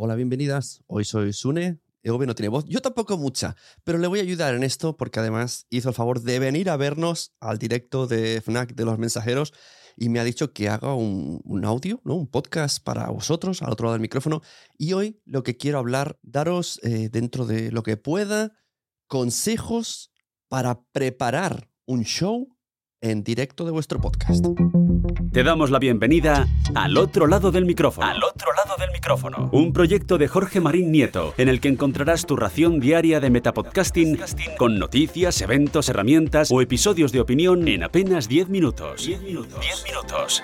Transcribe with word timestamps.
Hola, 0.00 0.14
bienvenidas. 0.14 0.84
Hoy 0.86 1.04
soy 1.04 1.32
Sune. 1.32 1.80
EV 2.04 2.24
no 2.24 2.36
tiene 2.36 2.50
voz. 2.50 2.64
Yo 2.66 2.80
tampoco 2.80 3.18
mucha, 3.18 3.56
pero 3.82 3.98
le 3.98 4.06
voy 4.06 4.20
a 4.20 4.22
ayudar 4.22 4.54
en 4.54 4.62
esto 4.62 4.96
porque 4.96 5.18
además 5.18 5.66
hizo 5.70 5.88
el 5.88 5.94
favor 5.96 6.22
de 6.22 6.38
venir 6.38 6.70
a 6.70 6.76
vernos 6.76 7.34
al 7.40 7.58
directo 7.58 8.06
de 8.06 8.40
FNAC 8.40 8.76
de 8.76 8.84
los 8.84 8.96
mensajeros 8.96 9.52
y 9.96 10.08
me 10.08 10.20
ha 10.20 10.24
dicho 10.24 10.52
que 10.52 10.68
haga 10.68 10.94
un, 10.94 11.64
audio, 11.64 12.00
¿no? 12.04 12.14
un 12.14 12.28
podcast 12.28 12.80
para 12.80 13.10
vosotros 13.10 13.60
al 13.60 13.72
otro 13.72 13.86
lado 13.86 13.94
del 13.94 14.00
micrófono. 14.00 14.40
Y 14.76 14.92
hoy 14.92 15.20
lo 15.24 15.42
que 15.42 15.56
quiero 15.56 15.80
hablar, 15.80 16.16
daros 16.22 16.78
eh, 16.84 17.08
dentro 17.10 17.44
de 17.44 17.72
lo 17.72 17.82
que 17.82 17.96
pueda, 17.96 18.52
consejos 19.08 20.12
para 20.46 20.80
preparar 20.92 21.72
un 21.86 22.04
show 22.04 22.56
en 23.00 23.22
directo 23.22 23.64
de 23.64 23.70
vuestro 23.70 24.00
podcast. 24.00 24.44
Te 25.32 25.44
damos 25.44 25.70
la 25.70 25.78
bienvenida 25.78 26.48
al 26.74 26.96
otro 26.98 27.26
lado 27.28 27.52
del 27.52 27.64
micrófono. 27.64 28.06
Al 28.06 28.22
otro 28.24 28.52
lado 28.52 28.76
del 28.76 28.90
micrófono. 28.90 29.48
Un 29.52 29.72
proyecto 29.72 30.18
de 30.18 30.26
Jorge 30.26 30.60
Marín 30.60 30.90
Nieto, 30.90 31.32
en 31.36 31.48
el 31.48 31.60
que 31.60 31.68
encontrarás 31.68 32.26
tu 32.26 32.34
ración 32.34 32.80
diaria 32.80 33.20
de 33.20 33.30
metapodcasting 33.30 34.18
con 34.56 34.78
noticias, 34.78 35.40
eventos, 35.40 35.88
herramientas 35.88 36.50
o 36.50 36.60
episodios 36.60 37.12
de 37.12 37.20
opinión 37.20 37.68
en 37.68 37.84
apenas 37.84 38.28
10 38.28 38.48
minutos. 38.48 39.06
10 39.06 39.22
minutos. 39.22 39.60
10 39.60 39.84
minutos. 39.84 40.42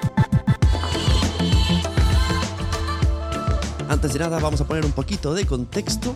Antes 3.88 4.12
de 4.12 4.18
nada, 4.20 4.38
vamos 4.38 4.60
a 4.60 4.66
poner 4.66 4.84
un 4.84 4.92
poquito 4.92 5.34
de 5.34 5.44
contexto 5.44 6.14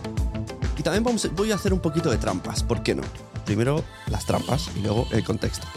y 0.77 0.83
también 0.83 1.03
vamos, 1.03 1.29
voy 1.35 1.51
a 1.51 1.55
hacer 1.55 1.73
un 1.73 1.81
poquito 1.81 2.09
de 2.09 2.17
trampas. 2.17 2.63
¿Por 2.63 2.81
qué 2.81 2.95
no? 2.95 3.03
Primero 3.45 3.83
las 4.09 4.25
trampas 4.25 4.71
y 4.77 4.81
luego 4.81 5.05
el 5.11 5.23
contexto. 5.25 5.67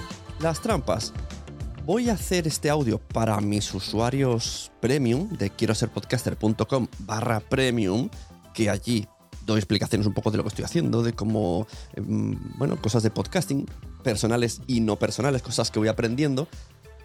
Las 0.42 0.60
trampas. 0.60 1.12
Voy 1.86 2.10
a 2.10 2.14
hacer 2.14 2.48
este 2.48 2.68
audio 2.68 2.98
para 2.98 3.40
mis 3.40 3.72
usuarios 3.74 4.72
premium 4.80 5.28
de 5.28 5.50
quiero 5.50 5.72
ser 5.72 5.88
podcaster.com 5.90 6.88
barra 6.98 7.38
premium, 7.38 8.10
que 8.52 8.68
allí 8.68 9.06
doy 9.46 9.58
explicaciones 9.58 10.04
un 10.04 10.14
poco 10.14 10.32
de 10.32 10.38
lo 10.38 10.42
que 10.42 10.48
estoy 10.48 10.64
haciendo, 10.64 11.04
de 11.04 11.12
cómo, 11.12 11.68
em, 11.94 12.36
bueno, 12.58 12.82
cosas 12.82 13.04
de 13.04 13.12
podcasting, 13.12 13.66
personales 14.02 14.62
y 14.66 14.80
no 14.80 14.98
personales, 14.98 15.42
cosas 15.42 15.70
que 15.70 15.78
voy 15.78 15.86
aprendiendo. 15.86 16.48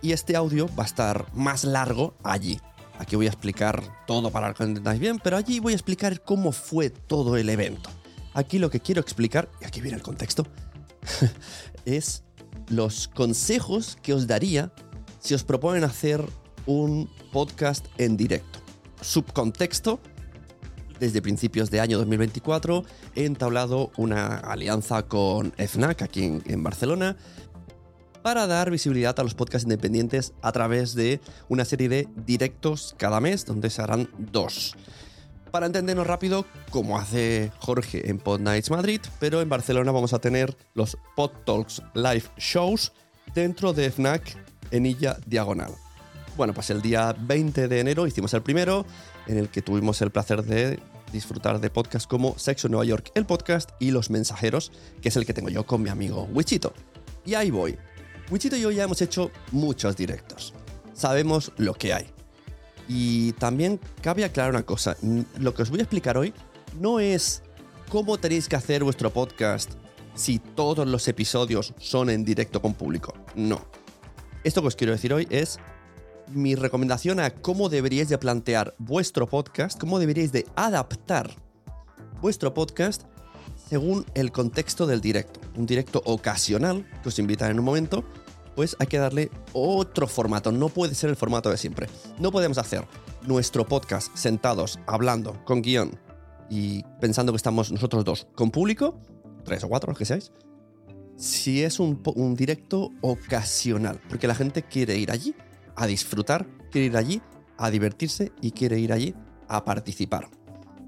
Y 0.01 0.13
este 0.13 0.35
audio 0.35 0.67
va 0.75 0.81
a 0.81 0.87
estar 0.87 1.27
más 1.35 1.63
largo 1.63 2.15
allí. 2.23 2.59
Aquí 2.97 3.15
voy 3.15 3.27
a 3.27 3.29
explicar 3.29 3.83
todo 4.07 4.31
para 4.31 4.51
que 4.55 4.63
lo 4.63 4.69
entendáis 4.69 4.99
bien, 4.99 5.19
pero 5.23 5.37
allí 5.37 5.59
voy 5.59 5.73
a 5.73 5.75
explicar 5.75 6.23
cómo 6.23 6.51
fue 6.51 6.89
todo 6.89 7.37
el 7.37 7.49
evento. 7.49 7.91
Aquí 8.33 8.57
lo 8.57 8.71
que 8.71 8.79
quiero 8.79 8.99
explicar, 8.99 9.47
y 9.61 9.65
aquí 9.65 9.79
viene 9.79 9.97
el 9.97 10.03
contexto, 10.03 10.47
es 11.85 12.23
los 12.69 13.07
consejos 13.07 13.97
que 14.01 14.13
os 14.13 14.27
daría 14.27 14.71
si 15.19 15.33
os 15.33 15.43
proponen 15.43 15.83
hacer 15.83 16.23
un 16.65 17.09
podcast 17.31 17.85
en 17.97 18.17
directo. 18.17 18.59
Subcontexto, 19.01 19.99
desde 20.99 21.21
principios 21.21 21.69
de 21.69 21.79
año 21.79 21.97
2024 21.97 22.83
he 23.15 23.25
entablado 23.25 23.91
una 23.97 24.37
alianza 24.37 25.03
con 25.03 25.53
FNAC 25.53 26.01
aquí 26.01 26.41
en, 26.45 26.63
Barcelona 26.63 27.17
para 28.21 28.47
dar 28.47 28.71
visibilidad 28.71 29.17
a 29.19 29.23
los 29.23 29.35
podcasts 29.35 29.63
independientes 29.63 30.33
a 30.41 30.51
través 30.51 30.95
de 30.95 31.21
una 31.49 31.65
serie 31.65 31.87
de 31.87 32.07
directos 32.25 32.95
cada 32.97 33.21
mes, 33.21 33.45
donde 33.45 33.69
se 33.69 33.81
harán 33.81 34.09
dos. 34.17 34.75
Para 35.51 35.65
entendernos 35.65 36.05
rápido, 36.05 36.45
como 36.69 36.99
hace 36.99 37.51
Jorge 37.59 38.09
en 38.09 38.19
Pod 38.19 38.41
Nights 38.41 38.69
Madrid, 38.69 39.01
pero 39.19 39.41
en 39.41 39.49
Barcelona 39.49 39.91
vamos 39.91 40.13
a 40.13 40.19
tener 40.19 40.55
los 40.73 40.97
Pod 41.15 41.31
Talks 41.45 41.81
Live 41.93 42.25
Shows 42.37 42.91
dentro 43.33 43.73
de 43.73 43.89
FNAC 43.89 44.37
en 44.71 44.85
Illa 44.85 45.17
Diagonal. 45.25 45.71
Bueno, 46.35 46.53
pues 46.53 46.69
el 46.69 46.81
día 46.81 47.15
20 47.17 47.67
de 47.67 47.79
enero 47.79 48.05
hicimos 48.05 48.33
el 48.33 48.43
primero, 48.43 48.85
en 49.25 49.37
el 49.37 49.49
que 49.49 49.61
tuvimos 49.61 50.01
el 50.01 50.11
placer 50.11 50.43
de 50.43 50.79
disfrutar 51.11 51.59
de 51.59 51.69
podcasts 51.69 52.07
como 52.07 52.37
Sexo 52.37 52.67
Nueva 52.67 52.85
York, 52.85 53.11
el 53.15 53.25
podcast, 53.25 53.71
y 53.79 53.91
Los 53.91 54.09
Mensajeros, 54.09 54.71
que 55.01 55.09
es 55.09 55.15
el 55.15 55.25
que 55.25 55.33
tengo 55.33 55.49
yo 55.49 55.65
con 55.65 55.81
mi 55.81 55.89
amigo 55.89 56.27
Wichito. 56.31 56.73
Y 57.25 57.33
ahí 57.33 57.49
voy. 57.49 57.77
Wichito 58.29 58.55
y 58.55 58.61
yo 58.61 58.71
ya 58.71 58.83
hemos 58.83 59.01
hecho 59.01 59.31
muchos 59.51 59.95
directos. 59.95 60.53
Sabemos 60.93 61.51
lo 61.57 61.73
que 61.73 61.93
hay. 61.93 62.16
Y 62.87 63.33
también 63.33 63.79
cabe 64.01 64.23
aclarar 64.23 64.51
una 64.51 64.63
cosa, 64.63 64.95
lo 65.39 65.53
que 65.53 65.61
os 65.61 65.69
voy 65.69 65.79
a 65.79 65.83
explicar 65.83 66.17
hoy 66.17 66.33
no 66.79 66.99
es 66.99 67.43
cómo 67.89 68.17
tenéis 68.17 68.47
que 68.47 68.55
hacer 68.55 68.83
vuestro 68.83 69.11
podcast 69.11 69.71
si 70.15 70.39
todos 70.39 70.87
los 70.87 71.07
episodios 71.07 71.73
son 71.79 72.09
en 72.09 72.25
directo 72.25 72.61
con 72.61 72.73
público. 72.73 73.13
No. 73.35 73.61
Esto 74.43 74.61
que 74.61 74.67
os 74.67 74.75
quiero 74.75 74.93
decir 74.93 75.13
hoy 75.13 75.27
es 75.29 75.59
mi 76.27 76.55
recomendación 76.55 77.19
a 77.19 77.29
cómo 77.29 77.69
deberíais 77.69 78.09
de 78.09 78.17
plantear 78.17 78.75
vuestro 78.77 79.27
podcast, 79.27 79.79
cómo 79.79 79.99
deberíais 79.99 80.31
de 80.31 80.45
adaptar 80.55 81.35
vuestro 82.21 82.53
podcast 82.53 83.03
según 83.69 84.05
el 84.13 84.31
contexto 84.31 84.87
del 84.87 85.01
directo. 85.01 85.39
Un 85.55 85.65
directo 85.65 86.01
ocasional 86.05 86.85
que 87.03 87.09
os 87.09 87.19
invitan 87.19 87.51
en 87.51 87.59
un 87.59 87.65
momento 87.65 88.03
pues 88.57 88.75
hay 88.79 88.87
que 88.87 88.97
darle 88.97 89.29
otro 89.53 90.07
formato. 90.07 90.51
No 90.51 90.69
puede 90.69 90.95
ser 90.95 91.11
el 91.11 91.15
formato 91.15 91.51
de 91.51 91.57
siempre. 91.57 91.87
No 92.17 92.31
podemos 92.31 92.57
hacer 92.57 92.83
nuestro 93.21 93.67
podcast 93.67 94.17
sentados, 94.17 94.79
hablando, 94.87 95.45
con 95.45 95.61
guion 95.61 95.91
y 96.49 96.81
pensando 96.99 97.31
que 97.31 97.37
estamos 97.37 97.71
nosotros 97.71 98.03
dos 98.03 98.27
con 98.33 98.49
público, 98.49 98.99
tres 99.45 99.63
o 99.63 99.69
cuatro, 99.69 99.91
los 99.91 99.99
que 99.99 100.05
seáis, 100.05 100.31
si 101.17 101.61
es 101.61 101.79
un, 101.79 102.01
un 102.15 102.33
directo 102.33 102.89
ocasional, 103.01 104.01
porque 104.09 104.25
la 104.25 104.33
gente 104.33 104.63
quiere 104.63 104.97
ir 104.97 105.11
allí 105.11 105.35
a 105.75 105.85
disfrutar, 105.85 106.47
quiere 106.71 106.87
ir 106.87 106.97
allí 106.97 107.21
a 107.59 107.69
divertirse 107.69 108.31
y 108.41 108.53
quiere 108.53 108.79
ir 108.79 108.91
allí 108.91 109.13
a 109.47 109.65
participar. 109.65 110.29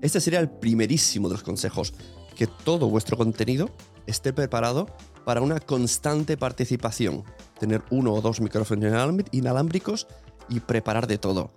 Este 0.02 0.20
sería 0.20 0.40
el 0.40 0.50
primerísimo 0.50 1.30
de 1.30 1.36
los 1.36 1.44
consejos, 1.44 1.94
que 2.36 2.48
todo 2.48 2.90
vuestro 2.90 3.16
contenido 3.16 3.70
esté 4.08 4.34
preparado 4.34 4.88
para 5.30 5.42
una 5.42 5.60
constante 5.60 6.38
participación. 6.38 7.24
Tener 7.60 7.84
uno 7.92 8.16
o 8.16 8.20
dos 8.20 8.42
micrófonos 8.42 8.92
inalámbricos 9.32 10.08
y 10.50 10.60
preparar 10.60 11.06
de 11.06 11.20
todo. 11.20 11.52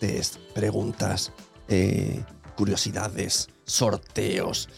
Test, 0.00 0.38
preguntas, 0.54 1.30
eh, 1.68 2.24
curiosidades, 2.56 3.50
sorteos, 3.66 4.70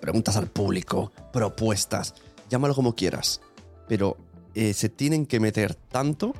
preguntas 0.00 0.36
al 0.36 0.46
público, 0.46 1.10
propuestas, 1.32 2.14
llámalo 2.48 2.72
como 2.72 2.94
quieras. 2.94 3.40
Pero 3.88 4.16
eh, 4.54 4.72
se 4.72 4.88
tienen 4.88 5.26
que 5.26 5.40
meter 5.40 5.74
tanto 5.74 6.34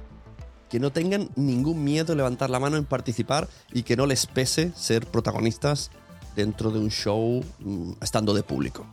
que 0.70 0.78
no 0.78 0.92
tengan 0.92 1.31
ningún 1.34 1.82
miedo 1.82 2.12
de 2.12 2.15
levantar 2.19 2.50
la 2.50 2.60
mano 2.60 2.76
en 2.76 2.84
participar 2.84 3.48
y 3.72 3.82
que 3.82 3.97
no 3.97 4.06
les 4.06 4.28
pese 4.28 4.70
ser 4.76 5.09
protagonistas 5.09 5.91
dentro 6.36 6.70
de 6.70 6.78
un 6.78 6.92
show 6.92 7.42
mm, 7.59 7.94
estando 8.00 8.32
de 8.32 8.44
público. 8.44 8.86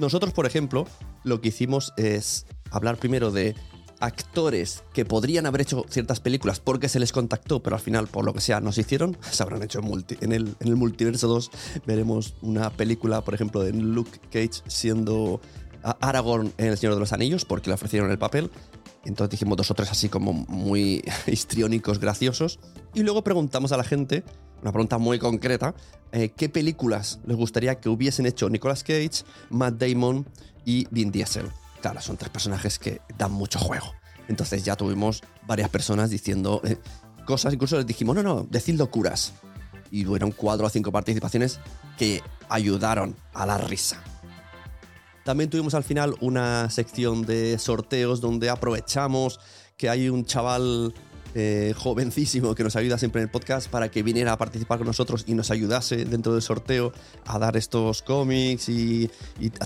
Nosotros, 0.00 0.32
por 0.32 0.46
ejemplo, 0.46 0.86
lo 1.24 1.40
que 1.40 1.48
hicimos 1.48 1.92
es 1.98 2.46
hablar 2.70 2.96
primero 2.96 3.30
de 3.30 3.54
actores 4.00 4.82
que 4.94 5.04
podrían 5.04 5.44
haber 5.44 5.60
hecho 5.60 5.84
ciertas 5.90 6.20
películas 6.20 6.58
porque 6.58 6.88
se 6.88 6.98
les 6.98 7.12
contactó, 7.12 7.62
pero 7.62 7.76
al 7.76 7.82
final, 7.82 8.06
por 8.08 8.24
lo 8.24 8.32
que 8.32 8.40
sea, 8.40 8.60
no 8.60 8.72
se 8.72 8.80
hicieron, 8.80 9.18
se 9.30 9.42
habrán 9.42 9.62
hecho 9.62 9.80
en 10.20 10.32
el 10.32 10.76
multiverso 10.76 11.28
2. 11.28 11.50
Veremos 11.86 12.34
una 12.40 12.70
película, 12.70 13.22
por 13.22 13.34
ejemplo, 13.34 13.62
de 13.62 13.74
Luke 13.74 14.18
Cage 14.30 14.62
siendo 14.66 15.42
Aragorn 15.82 16.52
en 16.56 16.66
El 16.66 16.78
Señor 16.78 16.94
de 16.94 17.00
los 17.00 17.12
Anillos 17.12 17.44
porque 17.44 17.68
le 17.68 17.74
ofrecieron 17.74 18.10
el 18.10 18.18
papel. 18.18 18.50
Entonces 19.04 19.30
dijimos 19.30 19.56
dos 19.56 19.70
o 19.70 19.74
tres 19.74 19.90
así 19.90 20.08
como 20.08 20.32
muy 20.32 21.02
histriónicos, 21.26 21.98
graciosos. 21.98 22.58
Y 22.94 23.02
luego 23.02 23.24
preguntamos 23.24 23.72
a 23.72 23.76
la 23.76 23.84
gente 23.84 24.24
una 24.62 24.72
pregunta 24.72 24.98
muy 24.98 25.18
concreta, 25.18 25.74
eh, 26.12 26.30
¿qué 26.36 26.48
películas 26.48 27.20
les 27.26 27.36
gustaría 27.36 27.80
que 27.80 27.88
hubiesen 27.88 28.26
hecho 28.26 28.50
Nicolas 28.50 28.82
Cage, 28.82 29.24
Matt 29.48 29.74
Damon 29.74 30.26
y 30.64 30.86
Vin 30.90 31.10
Diesel? 31.10 31.46
Claro, 31.80 32.00
son 32.00 32.16
tres 32.16 32.30
personajes 32.30 32.78
que 32.78 33.00
dan 33.16 33.32
mucho 33.32 33.58
juego. 33.58 33.86
Entonces 34.28 34.64
ya 34.64 34.76
tuvimos 34.76 35.22
varias 35.46 35.70
personas 35.70 36.10
diciendo 36.10 36.60
eh, 36.64 36.76
cosas, 37.24 37.54
incluso 37.54 37.76
les 37.76 37.86
dijimos, 37.86 38.16
no, 38.16 38.22
no, 38.22 38.46
decid 38.48 38.76
locuras. 38.76 39.32
Y 39.90 40.04
fueron 40.04 40.30
cuatro 40.30 40.66
o 40.66 40.70
cinco 40.70 40.92
participaciones 40.92 41.58
que 41.98 42.22
ayudaron 42.48 43.16
a 43.32 43.46
la 43.46 43.58
risa. 43.58 44.02
También 45.24 45.50
tuvimos 45.50 45.74
al 45.74 45.84
final 45.84 46.14
una 46.20 46.70
sección 46.70 47.22
de 47.22 47.58
sorteos 47.58 48.20
donde 48.20 48.48
aprovechamos 48.50 49.38
que 49.76 49.88
hay 49.88 50.08
un 50.08 50.24
chaval 50.24 50.94
eh, 51.34 51.74
jovencísimo 51.76 52.56
que 52.56 52.64
nos 52.64 52.74
ayuda 52.74 52.98
siempre 52.98 53.22
en 53.22 53.28
el 53.28 53.30
podcast 53.30 53.70
para 53.70 53.88
que 53.88 54.02
viniera 54.02 54.32
a 54.32 54.38
participar 54.38 54.78
con 54.78 54.88
nosotros 54.88 55.24
y 55.28 55.34
nos 55.34 55.52
ayudase 55.52 56.04
dentro 56.04 56.32
del 56.32 56.42
sorteo 56.42 56.92
a 57.24 57.38
dar 57.38 57.56
estos 57.56 58.02
cómics 58.02 58.68
y, 58.68 59.08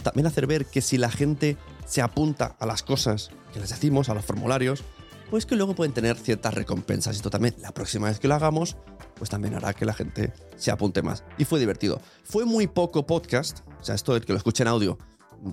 también 0.03 0.27
hacer 0.27 0.47
ver 0.47 0.67
que 0.67 0.83
si 0.83 0.99
la 0.99 1.11
gente 1.11 1.57
se 1.87 2.03
apunta 2.03 2.55
a 2.59 2.67
las 2.67 2.83
cosas 2.83 3.31
que 3.55 3.61
les 3.61 3.71
decimos, 3.71 4.11
a 4.11 4.15
los 4.15 4.27
formularios, 4.27 4.85
pues 5.31 5.47
que 5.47 5.57
luego 5.57 5.75
pueden 5.75 5.95
tener 5.95 6.19
ciertas 6.19 6.53
recompensas. 6.53 7.17
Esto 7.17 7.31
también, 7.31 7.55
la 7.61 7.73
próxima 7.73 8.09
vez 8.09 8.21
que 8.21 8.29
lo 8.29 8.35
hagamos, 8.35 8.77
pues 9.15 9.31
también 9.31 9.55
hará 9.55 9.73
que 9.73 9.87
la 9.87 9.95
gente 9.95 10.35
se 10.57 10.71
apunte 10.71 11.01
más. 11.01 11.25
Y 11.39 11.45
fue 11.47 11.59
divertido. 11.61 11.99
Fue 12.25 12.45
muy 12.45 12.67
poco 12.67 13.07
podcast, 13.07 13.61
o 13.81 13.85
sea, 13.85 13.95
esto 13.95 14.13
del 14.13 14.27
que 14.27 14.33
lo 14.33 14.39
escuche 14.39 14.63
en 14.63 14.69
audio, 14.69 14.99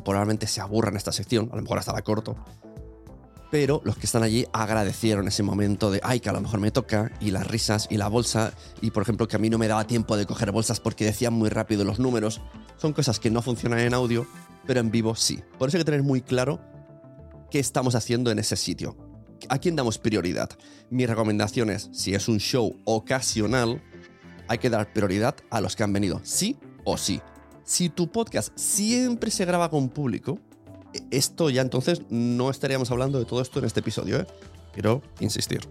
probablemente 0.04 0.48
se 0.48 0.62
aburra 0.62 0.90
en 0.90 0.98
esta 0.98 1.12
sección, 1.12 1.50
a 1.52 1.56
lo 1.56 1.62
mejor 1.62 1.80
hasta 1.80 1.94
la 1.94 2.02
corto 2.02 2.36
pero 3.52 3.82
los 3.84 3.98
que 3.98 4.06
están 4.06 4.24
allí 4.24 4.46
agradecieron 4.54 5.28
ese 5.28 5.44
momento 5.44 5.92
de, 5.92 6.00
ay, 6.04 6.22
que 6.22 6.30
a 6.30 6.34
lo 6.34 6.42
mejor 6.42 6.62
me 6.62 6.72
toca, 6.72 7.12
y 7.20 7.32
las 7.32 7.46
risas, 7.46 7.88
y 7.92 7.98
la 7.98 8.08
bolsa, 8.08 8.54
y 8.82 8.92
por 8.92 9.04
ejemplo 9.04 9.28
que 9.28 9.36
a 9.36 9.40
mí 9.40 9.50
no 9.50 9.58
me 9.58 9.68
daba 9.68 9.86
tiempo 9.86 10.16
de 10.16 10.26
coger 10.26 10.52
bolsas 10.54 10.80
porque 10.80 11.06
decían 11.06 11.34
muy 11.34 11.50
rápido 11.50 11.84
los 11.84 12.00
números. 12.00 12.42
Son 12.78 12.94
cosas 12.94 13.20
que 13.20 13.30
no 13.30 13.42
funcionan 13.42 13.80
en 13.80 13.94
audio, 13.94 14.26
pero 14.66 14.80
en 14.80 14.90
vivo 14.90 15.16
sí. 15.16 15.44
Por 15.60 15.68
eso 15.68 15.78
hay 15.78 15.82
que 15.82 15.92
tener 15.92 16.02
muy 16.02 16.22
claro 16.22 16.62
qué 17.52 17.60
estamos 17.60 17.94
haciendo 17.94 18.32
en 18.32 18.40
ese 18.40 18.56
sitio. 18.56 18.96
¿A 19.50 19.60
quién 19.60 19.76
damos 19.76 19.98
prioridad? 19.98 20.50
Mi 20.90 21.06
recomendación 21.06 21.70
es, 21.70 21.90
si 21.92 22.16
es 22.16 22.30
un 22.30 22.40
show 22.40 22.80
ocasional, 22.86 23.84
hay 24.48 24.60
que 24.60 24.70
dar 24.70 24.94
prioridad 24.94 25.36
a 25.50 25.60
los 25.60 25.76
que 25.76 25.84
han 25.84 25.92
venido, 25.92 26.22
sí 26.24 26.58
o 26.86 26.98
sí. 26.98 27.22
Si 27.72 27.88
tu 27.88 28.12
podcast 28.12 28.52
siempre 28.58 29.32
se 29.32 29.46
graba 29.46 29.70
con 29.70 29.88
público, 29.88 30.38
esto 31.10 31.50
ya 31.50 31.62
entonces 31.62 32.02
no 32.10 32.50
estaríamos 32.50 32.92
hablando 32.92 33.18
de 33.18 33.24
todo 33.24 33.42
esto 33.42 33.60
en 33.60 33.66
este 33.66 33.80
episodio, 33.80 34.20
¿eh? 34.20 34.28
Quiero 34.74 35.02
insistir. 35.22 35.62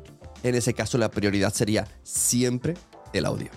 En 0.43 0.55
ese 0.55 0.73
caso 0.73 0.97
la 0.97 1.11
prioridad 1.11 1.53
sería 1.53 1.87
siempre 2.03 2.73
el 3.13 3.27
audio. 3.27 3.51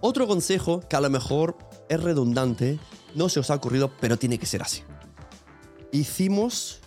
Otro 0.00 0.26
consejo 0.26 0.80
que 0.88 0.96
a 0.96 1.00
lo 1.02 1.10
mejor 1.10 1.58
es 1.90 2.02
redundante, 2.02 2.78
no 3.14 3.28
se 3.28 3.40
os 3.40 3.50
ha 3.50 3.56
ocurrido, 3.56 3.92
pero 4.00 4.16
tiene 4.16 4.38
que 4.38 4.46
ser 4.46 4.62
así. 4.62 4.80
Hicimos 5.92 6.80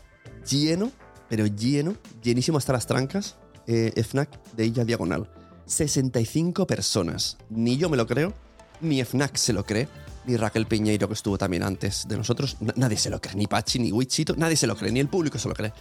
lleno, 0.49 0.91
pero 1.29 1.45
lleno, 1.45 1.95
llenísimo 2.23 2.57
hasta 2.57 2.73
las 2.73 2.87
trancas, 2.87 3.37
eh, 3.67 3.93
FNAC 3.95 4.41
de 4.53 4.65
Illa 4.65 4.83
Diagonal. 4.83 5.29
65 5.67 6.65
personas. 6.65 7.37
Ni 7.51 7.77
yo 7.77 7.87
me 7.87 7.97
lo 7.97 8.07
creo, 8.07 8.33
ni 8.81 8.99
FNAC 8.99 9.35
se 9.35 9.53
lo 9.53 9.63
cree 9.63 9.87
ni 10.29 10.37
Raquel 10.37 10.67
Piñeiro, 10.67 11.07
que 11.07 11.15
estuvo 11.15 11.37
también 11.37 11.63
antes 11.63 12.07
de 12.07 12.17
nosotros. 12.17 12.57
Nadie 12.75 12.97
se 12.97 13.09
lo 13.09 13.19
cree, 13.19 13.35
ni 13.35 13.47
Pachi, 13.47 13.79
ni 13.79 13.91
Wichito, 13.91 14.35
nadie 14.37 14.55
se 14.55 14.67
lo 14.67 14.75
cree, 14.75 14.91
ni 14.91 14.99
el 14.99 15.07
público 15.07 15.39
se 15.39 15.49
lo 15.49 15.55
cree. 15.55 15.73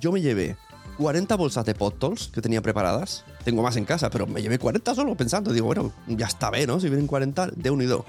Yo 0.00 0.10
me 0.10 0.20
llevé 0.20 0.56
40 0.98 1.36
bolsas 1.36 1.64
de 1.64 1.74
pottols 1.74 2.28
que 2.28 2.42
tenía 2.42 2.60
preparadas. 2.60 3.24
Tengo 3.44 3.62
más 3.62 3.76
en 3.76 3.84
casa, 3.84 4.10
pero 4.10 4.26
me 4.26 4.42
llevé 4.42 4.58
40 4.58 4.94
solo 4.94 5.16
pensando. 5.16 5.52
Digo, 5.52 5.66
bueno, 5.66 5.92
ya 6.08 6.26
está 6.26 6.50
bien, 6.50 6.66
¿no? 6.66 6.80
Si 6.80 6.88
vienen 6.88 7.06
40, 7.06 7.48
de 7.54 7.70
unido. 7.70 8.04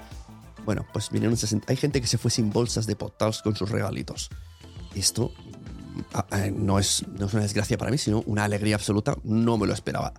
Bueno, 0.66 0.86
pues 0.92 1.10
vinieron 1.10 1.38
60. 1.38 1.66
Hay 1.70 1.78
gente 1.78 2.02
que 2.02 2.08
se 2.08 2.18
fue 2.18 2.32
sin 2.32 2.52
bolsas 2.52 2.88
de 2.88 2.96
pottols 2.96 3.42
con 3.42 3.56
sus 3.56 3.70
regalitos. 3.70 4.30
Esto 4.96 5.32
mm, 6.32 6.66
no 6.66 6.80
es, 6.80 7.06
no 7.08 7.28
es 7.28 7.34
una 7.34 7.44
desgracia 7.44 7.78
para 7.78 7.92
mí, 7.92 7.98
sino 7.98 8.24
una 8.26 8.46
alegría 8.46 8.76
absoluta. 8.76 9.16
No 9.24 9.58
me 9.58 9.68
lo 9.68 9.74
esperaba. 9.74 10.14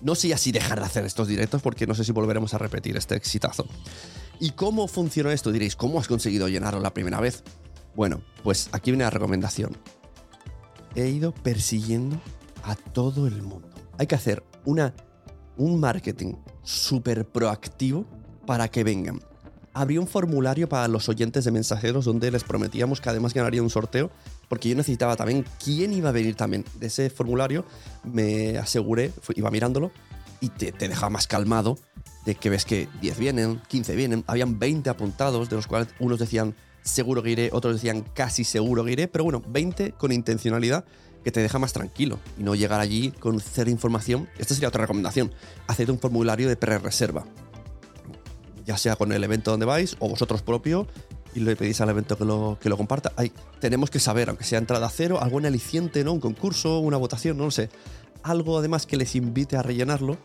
No 0.00 0.14
sé 0.14 0.32
así 0.32 0.52
dejar 0.52 0.78
de 0.78 0.86
hacer 0.86 1.04
estos 1.04 1.28
directos 1.28 1.62
porque 1.62 1.86
no 1.86 1.94
sé 1.94 2.04
si 2.04 2.12
volveremos 2.12 2.54
a 2.54 2.58
repetir 2.58 2.96
este 2.96 3.16
exitazo. 3.16 3.66
¿Y 4.40 4.50
cómo 4.50 4.86
funcionó 4.86 5.30
esto? 5.30 5.50
Diréis, 5.50 5.74
¿cómo 5.74 5.98
has 5.98 6.06
conseguido 6.06 6.48
llenarlo 6.48 6.80
la 6.80 6.94
primera 6.94 7.20
vez? 7.20 7.42
Bueno, 7.96 8.20
pues 8.44 8.68
aquí 8.72 8.92
viene 8.92 9.04
la 9.04 9.10
recomendación. 9.10 9.76
He 10.94 11.08
ido 11.08 11.32
persiguiendo 11.32 12.20
a 12.62 12.76
todo 12.76 13.26
el 13.26 13.42
mundo. 13.42 13.68
Hay 13.98 14.06
que 14.06 14.14
hacer 14.14 14.44
una, 14.64 14.94
un 15.56 15.80
marketing 15.80 16.34
súper 16.62 17.26
proactivo 17.26 18.06
para 18.46 18.68
que 18.68 18.84
vengan. 18.84 19.20
Abrí 19.74 19.98
un 19.98 20.06
formulario 20.06 20.68
para 20.68 20.88
los 20.88 21.08
oyentes 21.08 21.44
de 21.44 21.50
mensajeros 21.50 22.04
donde 22.04 22.30
les 22.30 22.44
prometíamos 22.44 23.00
que 23.00 23.08
además 23.10 23.34
ganaría 23.34 23.62
un 23.62 23.70
sorteo, 23.70 24.10
porque 24.48 24.68
yo 24.68 24.76
necesitaba 24.76 25.16
también 25.16 25.44
quién 25.62 25.92
iba 25.92 26.08
a 26.08 26.12
venir 26.12 26.34
también. 26.34 26.64
De 26.78 26.86
ese 26.86 27.10
formulario 27.10 27.64
me 28.04 28.58
aseguré, 28.58 29.12
iba 29.34 29.50
mirándolo 29.50 29.90
y 30.40 30.48
te, 30.50 30.72
te 30.72 30.88
dejaba 30.88 31.10
más 31.10 31.26
calmado 31.26 31.78
de 32.24 32.34
que 32.34 32.50
ves 32.50 32.64
que 32.64 32.88
10 33.00 33.18
vienen, 33.18 33.62
15 33.68 33.96
vienen, 33.96 34.24
habían 34.26 34.58
20 34.58 34.90
apuntados, 34.90 35.48
de 35.48 35.56
los 35.56 35.66
cuales 35.66 35.88
unos 35.98 36.18
decían 36.18 36.54
seguro 36.82 37.22
que 37.22 37.30
iré, 37.30 37.50
otros 37.52 37.74
decían 37.74 38.02
casi 38.14 38.44
seguro 38.44 38.84
que 38.84 38.92
iré, 38.92 39.08
pero 39.08 39.24
bueno, 39.24 39.42
20 39.48 39.92
con 39.92 40.12
intencionalidad 40.12 40.84
que 41.24 41.32
te 41.32 41.40
deja 41.40 41.58
más 41.58 41.72
tranquilo 41.72 42.18
y 42.38 42.42
no 42.42 42.54
llegar 42.54 42.80
allí 42.80 43.12
con 43.12 43.40
cero 43.40 43.70
información. 43.70 44.28
Esta 44.38 44.54
sería 44.54 44.68
otra 44.68 44.82
recomendación, 44.82 45.32
haced 45.66 45.88
un 45.88 45.98
formulario 45.98 46.48
de 46.48 46.56
pre-reserva, 46.56 47.24
ya 48.64 48.76
sea 48.76 48.96
con 48.96 49.12
el 49.12 49.24
evento 49.24 49.50
donde 49.50 49.66
vais 49.66 49.96
o 49.98 50.08
vosotros 50.08 50.42
propio 50.42 50.86
y 51.38 51.44
le 51.44 51.56
pedís 51.56 51.80
al 51.80 51.88
evento 51.90 52.16
que 52.16 52.24
lo, 52.24 52.58
que 52.60 52.68
lo 52.68 52.76
comparta. 52.76 53.12
Hay, 53.16 53.32
tenemos 53.60 53.90
que 53.90 54.00
saber, 54.00 54.28
aunque 54.28 54.44
sea 54.44 54.58
entrada 54.58 54.88
cero, 54.90 55.18
algún 55.20 55.46
aliciente, 55.46 56.04
¿no? 56.04 56.12
Un 56.12 56.20
concurso, 56.20 56.80
una 56.80 56.96
votación, 56.96 57.36
no 57.38 57.44
lo 57.44 57.50
sé. 57.50 57.70
Algo 58.22 58.58
además 58.58 58.86
que 58.86 58.96
les 58.96 59.14
invite 59.14 59.56
a 59.56 59.62
rellenarlo 59.62 60.18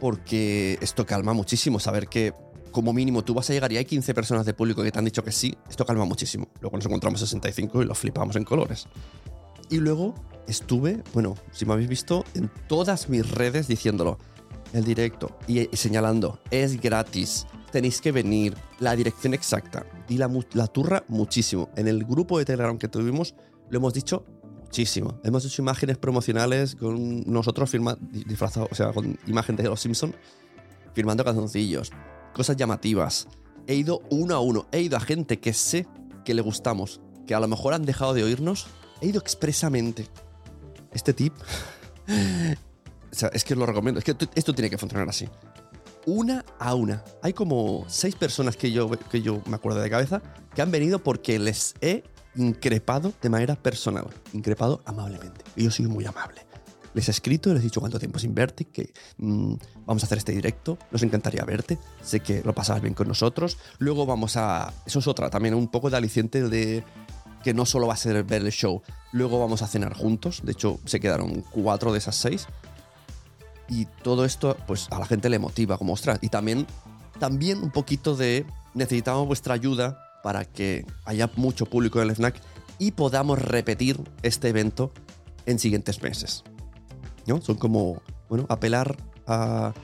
porque 0.00 0.78
esto 0.80 1.06
calma 1.06 1.32
muchísimo 1.32 1.80
saber 1.80 2.08
que 2.08 2.32
como 2.70 2.92
mínimo 2.92 3.24
tú 3.24 3.34
vas 3.34 3.48
a 3.50 3.52
llegar 3.52 3.72
y 3.72 3.76
hay 3.76 3.84
15 3.84 4.14
personas 4.14 4.46
de 4.46 4.54
público 4.54 4.82
que 4.82 4.92
te 4.92 4.98
han 4.98 5.04
dicho 5.04 5.24
que 5.24 5.32
sí, 5.32 5.56
esto 5.68 5.84
calma 5.84 6.04
muchísimo. 6.04 6.48
Luego 6.60 6.76
nos 6.76 6.86
encontramos 6.86 7.20
65 7.20 7.82
y 7.82 7.86
lo 7.86 7.94
flipamos 7.94 8.36
en 8.36 8.44
colores. 8.44 8.86
Y 9.70 9.78
luego 9.78 10.14
estuve, 10.46 11.02
bueno, 11.14 11.36
si 11.52 11.66
me 11.66 11.72
habéis 11.72 11.88
visto, 11.88 12.24
en 12.34 12.50
todas 12.68 13.08
mis 13.08 13.28
redes 13.30 13.68
diciéndolo, 13.68 14.18
el 14.72 14.84
directo 14.84 15.38
y 15.46 15.64
señalando, 15.74 16.40
es 16.50 16.80
gratis, 16.80 17.46
tenéis 17.70 18.00
que 18.00 18.12
venir, 18.12 18.56
la 18.80 18.96
dirección 18.96 19.34
exacta. 19.34 19.86
Y 20.08 20.18
la, 20.18 20.30
la 20.52 20.66
turra 20.66 21.04
muchísimo. 21.08 21.70
En 21.76 21.88
el 21.88 22.04
grupo 22.04 22.38
de 22.38 22.44
Telegram 22.44 22.78
que 22.78 22.88
tuvimos 22.88 23.34
lo 23.70 23.78
hemos 23.78 23.94
dicho 23.94 24.24
Muchísimo. 24.68 25.18
Hemos 25.24 25.46
hecho 25.46 25.62
imágenes 25.62 25.96
promocionales 25.96 26.74
con 26.74 27.22
nosotros 27.24 27.72
disfrazados, 28.10 28.68
o 28.70 28.74
sea, 28.74 28.92
con 28.92 29.18
imágenes 29.26 29.62
de 29.62 29.70
los 29.70 29.80
Simpsons, 29.80 30.14
firmando 30.92 31.24
canzoncillos, 31.24 31.90
cosas 32.34 32.54
llamativas. 32.54 33.28
He 33.66 33.76
ido 33.76 34.02
uno 34.10 34.34
a 34.34 34.40
uno, 34.40 34.66
he 34.70 34.82
ido 34.82 34.98
a 34.98 35.00
gente 35.00 35.40
que 35.40 35.54
sé 35.54 35.86
que 36.22 36.34
le 36.34 36.42
gustamos, 36.42 37.00
que 37.26 37.34
a 37.34 37.40
lo 37.40 37.48
mejor 37.48 37.72
han 37.72 37.86
dejado 37.86 38.12
de 38.12 38.24
oírnos. 38.24 38.66
He 39.00 39.06
ido 39.06 39.18
expresamente. 39.18 40.06
Este 40.92 41.14
tip. 41.14 41.32
o 43.10 43.14
sea, 43.14 43.30
es 43.32 43.44
que 43.44 43.54
os 43.54 43.58
lo 43.58 43.64
recomiendo. 43.64 44.00
Es 44.00 44.04
que 44.04 44.14
esto 44.34 44.54
tiene 44.54 44.68
que 44.68 44.76
funcionar 44.76 45.08
así. 45.08 45.26
Una 46.10 46.42
a 46.58 46.74
una. 46.74 47.04
Hay 47.20 47.34
como 47.34 47.84
seis 47.86 48.14
personas 48.14 48.56
que 48.56 48.72
yo, 48.72 48.88
que 48.88 49.20
yo 49.20 49.42
me 49.44 49.56
acuerdo 49.56 49.78
de 49.80 49.90
cabeza 49.90 50.22
que 50.54 50.62
han 50.62 50.70
venido 50.70 51.00
porque 51.00 51.38
les 51.38 51.74
he 51.82 52.02
increpado 52.34 53.12
de 53.20 53.28
manera 53.28 53.56
personal, 53.56 54.06
increpado 54.32 54.80
amablemente. 54.86 55.44
Y 55.54 55.64
yo 55.64 55.70
soy 55.70 55.86
muy 55.86 56.06
amable. 56.06 56.46
Les 56.94 57.08
he 57.08 57.10
escrito, 57.10 57.52
les 57.52 57.60
he 57.60 57.64
dicho 57.64 57.80
cuánto 57.80 57.98
tiempo 57.98 58.18
sin 58.18 58.34
verte, 58.34 58.64
que 58.64 58.94
mm, 59.18 59.52
vamos 59.84 60.02
a 60.02 60.06
hacer 60.06 60.16
este 60.16 60.32
directo, 60.32 60.78
nos 60.90 61.02
encantaría 61.02 61.44
verte, 61.44 61.76
sé 62.02 62.20
que 62.20 62.40
lo 62.42 62.54
pasabas 62.54 62.80
bien 62.80 62.94
con 62.94 63.06
nosotros. 63.06 63.58
Luego 63.78 64.06
vamos 64.06 64.38
a... 64.38 64.72
Eso 64.86 65.00
es 65.00 65.06
otra, 65.08 65.28
también 65.28 65.52
un 65.52 65.68
poco 65.68 65.90
de 65.90 65.98
aliciente 65.98 66.48
de 66.48 66.84
que 67.44 67.52
no 67.52 67.66
solo 67.66 67.86
va 67.86 67.92
a 67.92 67.98
ser 67.98 68.24
ver 68.24 68.40
el 68.40 68.50
show, 68.50 68.80
luego 69.12 69.38
vamos 69.38 69.60
a 69.60 69.66
cenar 69.66 69.92
juntos, 69.92 70.40
de 70.42 70.52
hecho 70.52 70.80
se 70.86 71.00
quedaron 71.00 71.44
cuatro 71.50 71.92
de 71.92 71.98
esas 71.98 72.16
seis. 72.16 72.46
Y 73.68 73.86
todo 74.02 74.24
esto, 74.24 74.56
pues 74.66 74.88
a 74.90 74.98
la 74.98 75.06
gente 75.06 75.28
le 75.28 75.38
motiva, 75.38 75.76
como 75.78 75.92
ostras. 75.92 76.18
Y 76.22 76.28
también, 76.28 76.66
también 77.18 77.62
un 77.62 77.70
poquito 77.70 78.16
de 78.16 78.46
necesitamos 78.74 79.26
vuestra 79.26 79.54
ayuda 79.54 79.98
para 80.22 80.44
que 80.44 80.86
haya 81.04 81.30
mucho 81.36 81.66
público 81.66 82.00
en 82.00 82.08
el 82.08 82.16
FNAC 82.16 82.40
y 82.78 82.92
podamos 82.92 83.40
repetir 83.40 84.00
este 84.22 84.48
evento 84.48 84.92
en 85.46 85.58
siguientes 85.58 86.02
meses. 86.02 86.44
¿No? 87.26 87.40
Son 87.42 87.56
como, 87.56 88.00
bueno, 88.28 88.46
apelar 88.48 88.96
a, 89.26 89.74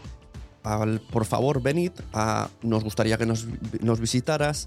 al 0.63 1.01
por 1.01 1.27
favor 1.27 1.63
venid, 1.63 1.93
a 2.13 2.49
nos 2.63 2.83
gustaría 2.83 3.19
que 3.19 3.27
nos, 3.27 3.47
nos 3.81 4.01
visitaras 4.01 4.67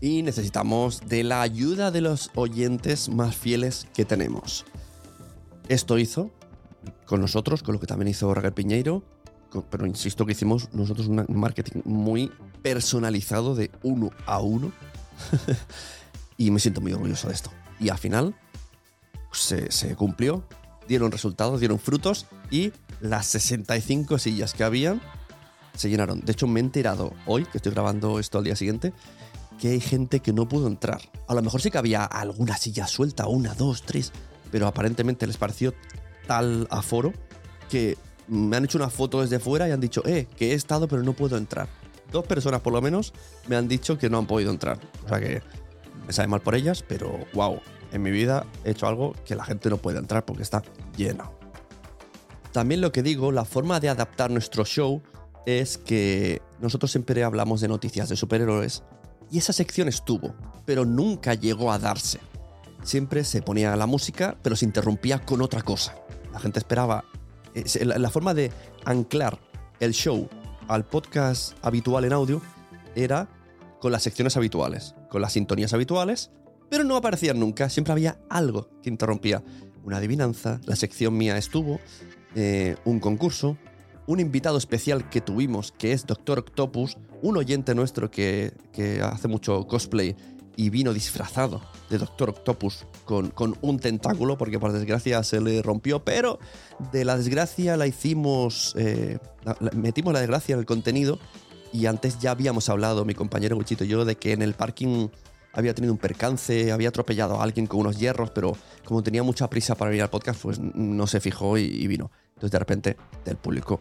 y 0.00 0.22
necesitamos 0.22 1.00
de 1.06 1.22
la 1.22 1.40
ayuda 1.40 1.90
de 1.90 2.00
los 2.00 2.30
oyentes 2.34 3.08
más 3.08 3.36
fieles 3.36 3.86
que 3.94 4.04
tenemos. 4.04 4.64
Esto 5.68 5.98
hizo 5.98 6.30
con 7.06 7.20
nosotros, 7.20 7.62
con 7.62 7.74
lo 7.74 7.80
que 7.80 7.86
también 7.86 8.08
hizo 8.08 8.32
Raquel 8.34 8.52
Piñeiro, 8.52 9.02
pero 9.70 9.86
insisto 9.86 10.26
que 10.26 10.32
hicimos 10.32 10.72
nosotros 10.72 11.06
un 11.06 11.24
marketing 11.28 11.82
muy 11.84 12.32
personalizado 12.62 13.54
de 13.54 13.70
uno 13.82 14.10
a 14.26 14.40
uno. 14.40 14.72
y 16.36 16.50
me 16.50 16.58
siento 16.58 16.80
muy 16.80 16.92
orgulloso 16.92 17.28
de 17.28 17.34
esto. 17.34 17.50
Y 17.78 17.88
al 17.88 17.98
final 17.98 18.34
se, 19.32 19.70
se, 19.70 19.94
cumplió, 19.94 20.44
dieron 20.88 21.12
resultados, 21.12 21.60
dieron 21.60 21.78
frutos 21.78 22.26
y 22.50 22.72
las 23.00 23.26
65 23.26 24.18
sillas 24.18 24.54
que 24.54 24.64
habían 24.64 25.00
se 25.76 25.90
llenaron. 25.90 26.20
De 26.20 26.32
hecho, 26.32 26.46
me 26.46 26.60
he 26.60 26.62
enterado 26.62 27.12
hoy, 27.26 27.44
que 27.44 27.58
estoy 27.58 27.72
grabando 27.72 28.18
esto 28.18 28.38
al 28.38 28.44
día 28.44 28.56
siguiente, 28.56 28.92
que 29.58 29.68
hay 29.68 29.80
gente 29.80 30.20
que 30.20 30.32
no 30.32 30.48
pudo 30.48 30.66
entrar. 30.66 31.00
A 31.28 31.34
lo 31.34 31.42
mejor 31.42 31.60
sí 31.60 31.70
que 31.70 31.78
había 31.78 32.04
alguna 32.04 32.56
silla 32.56 32.86
suelta, 32.86 33.26
una, 33.26 33.54
dos, 33.54 33.82
tres, 33.82 34.12
pero 34.50 34.66
aparentemente 34.66 35.26
les 35.26 35.36
pareció 35.36 35.74
tal 36.26 36.66
aforo 36.70 37.12
que 37.68 37.96
me 38.28 38.56
han 38.56 38.64
hecho 38.64 38.78
una 38.78 38.90
foto 38.90 39.20
desde 39.20 39.38
fuera 39.38 39.68
y 39.68 39.72
han 39.72 39.80
dicho, 39.80 40.02
eh, 40.06 40.26
que 40.36 40.52
he 40.52 40.54
estado 40.54 40.88
pero 40.88 41.02
no 41.02 41.12
puedo 41.12 41.36
entrar. 41.36 41.68
Dos 42.10 42.26
personas 42.26 42.60
por 42.60 42.72
lo 42.72 42.80
menos 42.80 43.12
me 43.48 43.56
han 43.56 43.68
dicho 43.68 43.98
que 43.98 44.08
no 44.08 44.18
han 44.18 44.26
podido 44.26 44.50
entrar. 44.50 44.78
O 45.04 45.08
sea 45.08 45.20
que 45.20 45.42
me 46.06 46.12
sabe 46.12 46.28
mal 46.28 46.40
por 46.40 46.54
ellas, 46.54 46.84
pero 46.86 47.18
wow, 47.32 47.60
en 47.92 48.02
mi 48.02 48.10
vida 48.10 48.46
he 48.64 48.70
hecho 48.70 48.86
algo 48.86 49.14
que 49.24 49.34
la 49.34 49.44
gente 49.44 49.70
no 49.70 49.78
puede 49.78 49.98
entrar 49.98 50.24
porque 50.24 50.42
está 50.42 50.62
lleno. 50.96 51.32
También 52.52 52.80
lo 52.80 52.92
que 52.92 53.02
digo, 53.02 53.32
la 53.32 53.44
forma 53.44 53.80
de 53.80 53.88
adaptar 53.88 54.30
nuestro 54.30 54.64
show 54.64 55.02
es 55.46 55.76
que 55.76 56.40
nosotros 56.60 56.90
siempre 56.90 57.24
hablamos 57.24 57.60
de 57.60 57.68
noticias 57.68 58.08
de 58.08 58.16
superhéroes 58.16 58.84
y 59.30 59.38
esa 59.38 59.52
sección 59.52 59.88
estuvo, 59.88 60.34
pero 60.64 60.84
nunca 60.84 61.34
llegó 61.34 61.72
a 61.72 61.78
darse. 61.78 62.20
siempre 62.82 63.24
se 63.24 63.40
ponía 63.40 63.74
la 63.76 63.86
música, 63.86 64.36
pero 64.42 64.56
se 64.56 64.66
interrumpía 64.66 65.18
con 65.18 65.40
otra 65.40 65.62
cosa. 65.62 65.96
La 66.34 66.40
gente 66.40 66.58
esperaba. 66.58 67.04
eh, 67.54 67.64
La, 67.84 68.10
forma 68.10 68.34
de 68.34 68.50
anclar 68.84 69.38
el 69.80 69.92
show 69.92 70.28
al 70.68 70.84
podcast 70.84 71.54
habitual 71.62 72.04
en 72.04 72.12
audio 72.12 72.42
era 72.96 73.28
con 73.80 73.92
las 73.92 74.02
secciones 74.02 74.36
habituales, 74.36 74.94
con 75.10 75.22
las 75.22 75.32
sintonías 75.34 75.72
habituales, 75.72 76.32
pero 76.68 76.82
no 76.82 76.96
aparecían 76.96 77.38
nunca. 77.38 77.70
Siempre 77.70 77.92
había 77.92 78.18
algo 78.28 78.68
que 78.82 78.90
interrumpía. 78.90 79.42
Una 79.84 79.98
adivinanza, 79.98 80.60
la 80.64 80.74
sección 80.74 81.16
mía 81.16 81.38
estuvo, 81.38 81.78
eh, 82.34 82.76
un 82.84 82.98
concurso, 82.98 83.56
un 84.06 84.18
invitado 84.18 84.58
especial 84.58 85.08
que 85.08 85.20
tuvimos, 85.20 85.70
que 85.70 85.92
es 85.92 86.04
Doctor 86.06 86.40
Octopus, 86.40 86.96
un 87.22 87.36
oyente 87.36 87.74
nuestro 87.74 88.10
que 88.10 88.52
hace 89.02 89.28
mucho 89.28 89.66
cosplay 89.66 90.16
y 90.56 90.70
vino 90.70 90.92
disfrazado 90.92 91.60
de 91.90 91.98
Doctor 91.98 92.30
Octopus 92.30 92.86
con, 93.04 93.30
con 93.30 93.56
un 93.60 93.78
tentáculo, 93.78 94.38
porque 94.38 94.58
por 94.58 94.72
desgracia 94.72 95.22
se 95.22 95.40
le 95.40 95.62
rompió, 95.62 96.04
pero 96.04 96.38
de 96.92 97.04
la 97.04 97.16
desgracia 97.16 97.76
la 97.76 97.86
hicimos, 97.86 98.74
eh, 98.78 99.18
metimos 99.72 100.12
la 100.12 100.20
desgracia 100.20 100.54
en 100.54 100.60
el 100.60 100.66
contenido 100.66 101.18
y 101.72 101.86
antes 101.86 102.18
ya 102.18 102.30
habíamos 102.30 102.68
hablado, 102.68 103.04
mi 103.04 103.14
compañero 103.14 103.56
Wichito 103.56 103.84
y 103.84 103.88
yo, 103.88 104.04
de 104.04 104.16
que 104.16 104.32
en 104.32 104.42
el 104.42 104.54
parking 104.54 105.08
había 105.52 105.74
tenido 105.74 105.92
un 105.92 105.98
percance, 105.98 106.72
había 106.72 106.88
atropellado 106.88 107.40
a 107.40 107.44
alguien 107.44 107.66
con 107.66 107.80
unos 107.80 107.98
hierros, 107.98 108.30
pero 108.30 108.56
como 108.84 109.02
tenía 109.02 109.22
mucha 109.22 109.48
prisa 109.48 109.74
para 109.74 109.90
venir 109.90 110.02
al 110.02 110.10
podcast, 110.10 110.40
pues 110.40 110.58
no 110.58 111.06
se 111.06 111.20
fijó 111.20 111.58
y, 111.58 111.62
y 111.64 111.86
vino. 111.86 112.10
Entonces 112.28 112.50
de 112.50 112.58
repente 112.58 112.96
del 113.24 113.36
público 113.36 113.80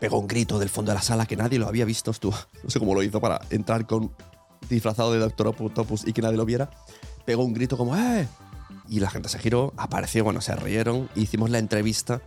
pegó 0.00 0.18
un 0.18 0.26
grito 0.26 0.58
del 0.58 0.70
fondo 0.70 0.90
de 0.90 0.96
la 0.96 1.02
sala 1.02 1.26
que 1.26 1.36
nadie 1.36 1.58
lo 1.58 1.68
había 1.68 1.84
visto. 1.84 2.10
Estuvo, 2.10 2.34
no 2.64 2.70
sé 2.70 2.78
cómo 2.78 2.94
lo 2.94 3.02
hizo 3.02 3.20
para 3.20 3.40
entrar 3.50 3.86
con 3.86 4.10
disfrazado 4.68 5.12
de 5.12 5.18
Doctor 5.18 5.48
Octopus 5.48 6.06
y 6.06 6.12
que 6.12 6.22
nadie 6.22 6.36
lo 6.36 6.44
viera. 6.44 6.70
Pegó 7.24 7.44
un 7.44 7.52
grito 7.52 7.76
como 7.76 7.96
¡eh! 7.96 8.28
Y 8.88 9.00
la 9.00 9.10
gente 9.10 9.28
se 9.28 9.38
giró, 9.38 9.72
apareció, 9.76 10.24
bueno, 10.24 10.40
se 10.40 10.54
rieron, 10.56 11.08
e 11.14 11.20
hicimos 11.20 11.50
la 11.50 11.58
entrevista, 11.58 12.22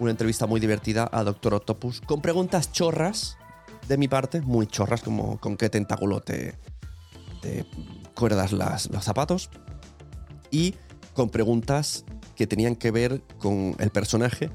una 0.00 0.10
entrevista 0.10 0.46
muy 0.46 0.60
divertida 0.60 1.08
a 1.12 1.22
Doctor 1.22 1.54
Octopus, 1.54 2.00
con 2.00 2.20
preguntas 2.20 2.72
chorras 2.72 3.36
de 3.86 3.96
mi 3.96 4.08
parte, 4.08 4.40
muy 4.40 4.66
chorras, 4.66 5.02
como 5.02 5.38
con 5.38 5.56
qué 5.56 5.68
tentáculo 5.70 6.20
te, 6.20 6.58
te 7.40 7.64
cuerdas 8.14 8.52
los 8.52 9.04
zapatos, 9.04 9.50
y 10.50 10.74
con 11.14 11.30
preguntas 11.30 12.04
que 12.34 12.46
tenían 12.46 12.74
que 12.74 12.90
ver 12.90 13.22
con 13.38 13.76
el 13.78 13.90
personaje 13.90 14.50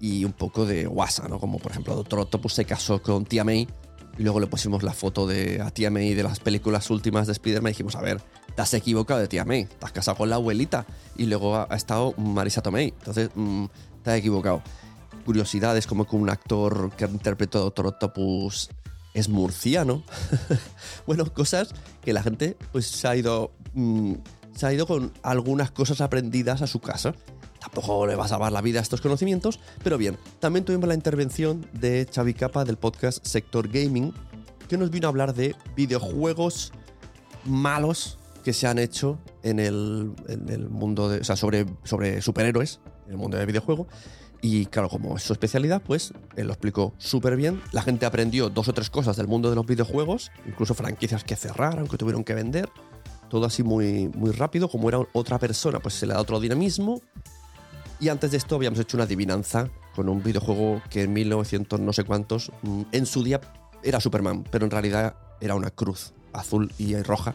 y 0.00 0.24
un 0.24 0.32
poco 0.32 0.64
de 0.64 0.86
guasa, 0.86 1.28
¿no? 1.28 1.40
Como 1.40 1.58
por 1.58 1.72
ejemplo, 1.72 1.94
Doctor 1.94 2.20
Octopus 2.20 2.54
se 2.54 2.64
casó 2.64 3.02
con 3.02 3.24
Tia 3.24 3.44
May 3.44 3.68
y 4.18 4.22
luego 4.22 4.40
le 4.40 4.46
pusimos 4.46 4.82
la 4.82 4.92
foto 4.92 5.26
de 5.26 5.60
a 5.60 5.70
Tia 5.70 5.90
May 5.90 6.14
de 6.14 6.22
las 6.22 6.40
películas 6.40 6.90
últimas 6.90 7.26
de 7.26 7.32
Spider-Man 7.32 7.70
y 7.70 7.72
dijimos, 7.72 7.96
a 7.96 8.00
ver, 8.00 8.20
te 8.54 8.62
has 8.62 8.72
equivocado 8.74 9.20
de 9.20 9.28
Tia 9.28 9.44
May, 9.44 9.66
te 9.66 9.84
has 9.84 9.92
casado 9.92 10.16
con 10.16 10.30
la 10.30 10.36
abuelita 10.36 10.86
y 11.16 11.26
luego 11.26 11.56
ha, 11.56 11.66
ha 11.70 11.76
estado 11.76 12.14
Marisa 12.16 12.62
Tomei, 12.62 12.94
entonces 12.98 13.30
mm, 13.34 13.66
te 14.02 14.10
has 14.10 14.18
equivocado. 14.18 14.62
Curiosidades 15.24 15.86
como 15.86 16.06
que 16.06 16.16
un 16.16 16.30
actor 16.30 16.92
que 16.96 17.04
interpretó 17.04 17.58
a 17.58 17.62
Doctor 17.62 17.88
Octopus 17.88 18.70
es 19.12 19.28
murciano. 19.28 20.02
bueno, 21.06 21.32
cosas 21.32 21.74
que 22.02 22.12
la 22.12 22.22
gente 22.22 22.56
pues 22.72 22.86
se 22.86 23.08
ha 23.08 23.16
ido 23.16 23.52
mm, 23.74 24.14
se 24.56 24.66
ha 24.66 24.72
ido 24.72 24.86
con 24.86 25.12
algunas 25.22 25.70
cosas 25.70 26.00
aprendidas 26.00 26.62
a 26.62 26.66
su 26.66 26.80
casa. 26.80 27.14
Tampoco 27.66 28.06
le 28.06 28.14
va 28.14 28.26
a 28.26 28.28
salvar 28.28 28.52
la 28.52 28.60
vida 28.60 28.78
a 28.78 28.82
estos 28.82 29.00
conocimientos, 29.00 29.58
pero 29.82 29.98
bien, 29.98 30.16
también 30.38 30.64
tuvimos 30.64 30.86
la 30.86 30.94
intervención 30.94 31.66
de 31.72 32.08
Xavi 32.10 32.32
Capa 32.32 32.64
del 32.64 32.76
podcast 32.76 33.26
Sector 33.26 33.66
Gaming, 33.66 34.14
que 34.68 34.78
nos 34.78 34.92
vino 34.92 35.08
a 35.08 35.10
hablar 35.10 35.34
de 35.34 35.56
videojuegos 35.74 36.72
malos 37.44 38.18
que 38.44 38.52
se 38.52 38.68
han 38.68 38.78
hecho 38.78 39.18
en 39.42 39.58
el, 39.58 40.12
en 40.28 40.48
el 40.48 40.68
mundo 40.68 41.08
de. 41.08 41.18
O 41.18 41.24
sea, 41.24 41.34
sobre, 41.34 41.66
sobre 41.82 42.22
superhéroes 42.22 42.78
en 43.06 43.12
el 43.12 43.18
mundo 43.18 43.36
del 43.36 43.46
videojuego. 43.46 43.88
Y 44.40 44.66
claro, 44.66 44.88
como 44.88 45.16
es 45.16 45.24
su 45.24 45.32
especialidad, 45.32 45.82
pues 45.84 46.12
él 46.36 46.46
lo 46.46 46.52
explicó 46.52 46.94
súper 46.98 47.34
bien. 47.34 47.60
La 47.72 47.82
gente 47.82 48.06
aprendió 48.06 48.48
dos 48.48 48.68
o 48.68 48.74
tres 48.74 48.90
cosas 48.90 49.16
del 49.16 49.26
mundo 49.26 49.50
de 49.50 49.56
los 49.56 49.66
videojuegos, 49.66 50.30
incluso 50.46 50.72
franquicias 50.74 51.24
que 51.24 51.34
cerraron, 51.34 51.88
que 51.88 51.96
tuvieron 51.96 52.22
que 52.22 52.34
vender. 52.34 52.68
Todo 53.28 53.44
así 53.44 53.64
muy, 53.64 54.08
muy 54.14 54.30
rápido. 54.30 54.68
Como 54.68 54.88
era 54.88 55.00
otra 55.12 55.40
persona, 55.40 55.80
pues 55.80 55.94
se 55.94 56.06
le 56.06 56.14
da 56.14 56.20
otro 56.20 56.38
dinamismo. 56.38 57.02
Y 57.98 58.08
antes 58.08 58.30
de 58.30 58.36
esto 58.36 58.56
habíamos 58.56 58.78
hecho 58.78 58.96
una 58.96 59.04
adivinanza 59.04 59.70
con 59.94 60.08
un 60.08 60.22
videojuego 60.22 60.82
que 60.90 61.02
en 61.02 61.12
1900 61.12 61.80
no 61.80 61.92
sé 61.92 62.04
cuántos, 62.04 62.52
mm, 62.62 62.82
en 62.92 63.06
su 63.06 63.22
día 63.22 63.40
era 63.82 64.00
Superman, 64.00 64.44
pero 64.50 64.64
en 64.64 64.70
realidad 64.70 65.16
era 65.40 65.54
una 65.54 65.70
cruz 65.70 66.12
azul 66.32 66.72
y 66.78 66.94
roja. 66.96 67.34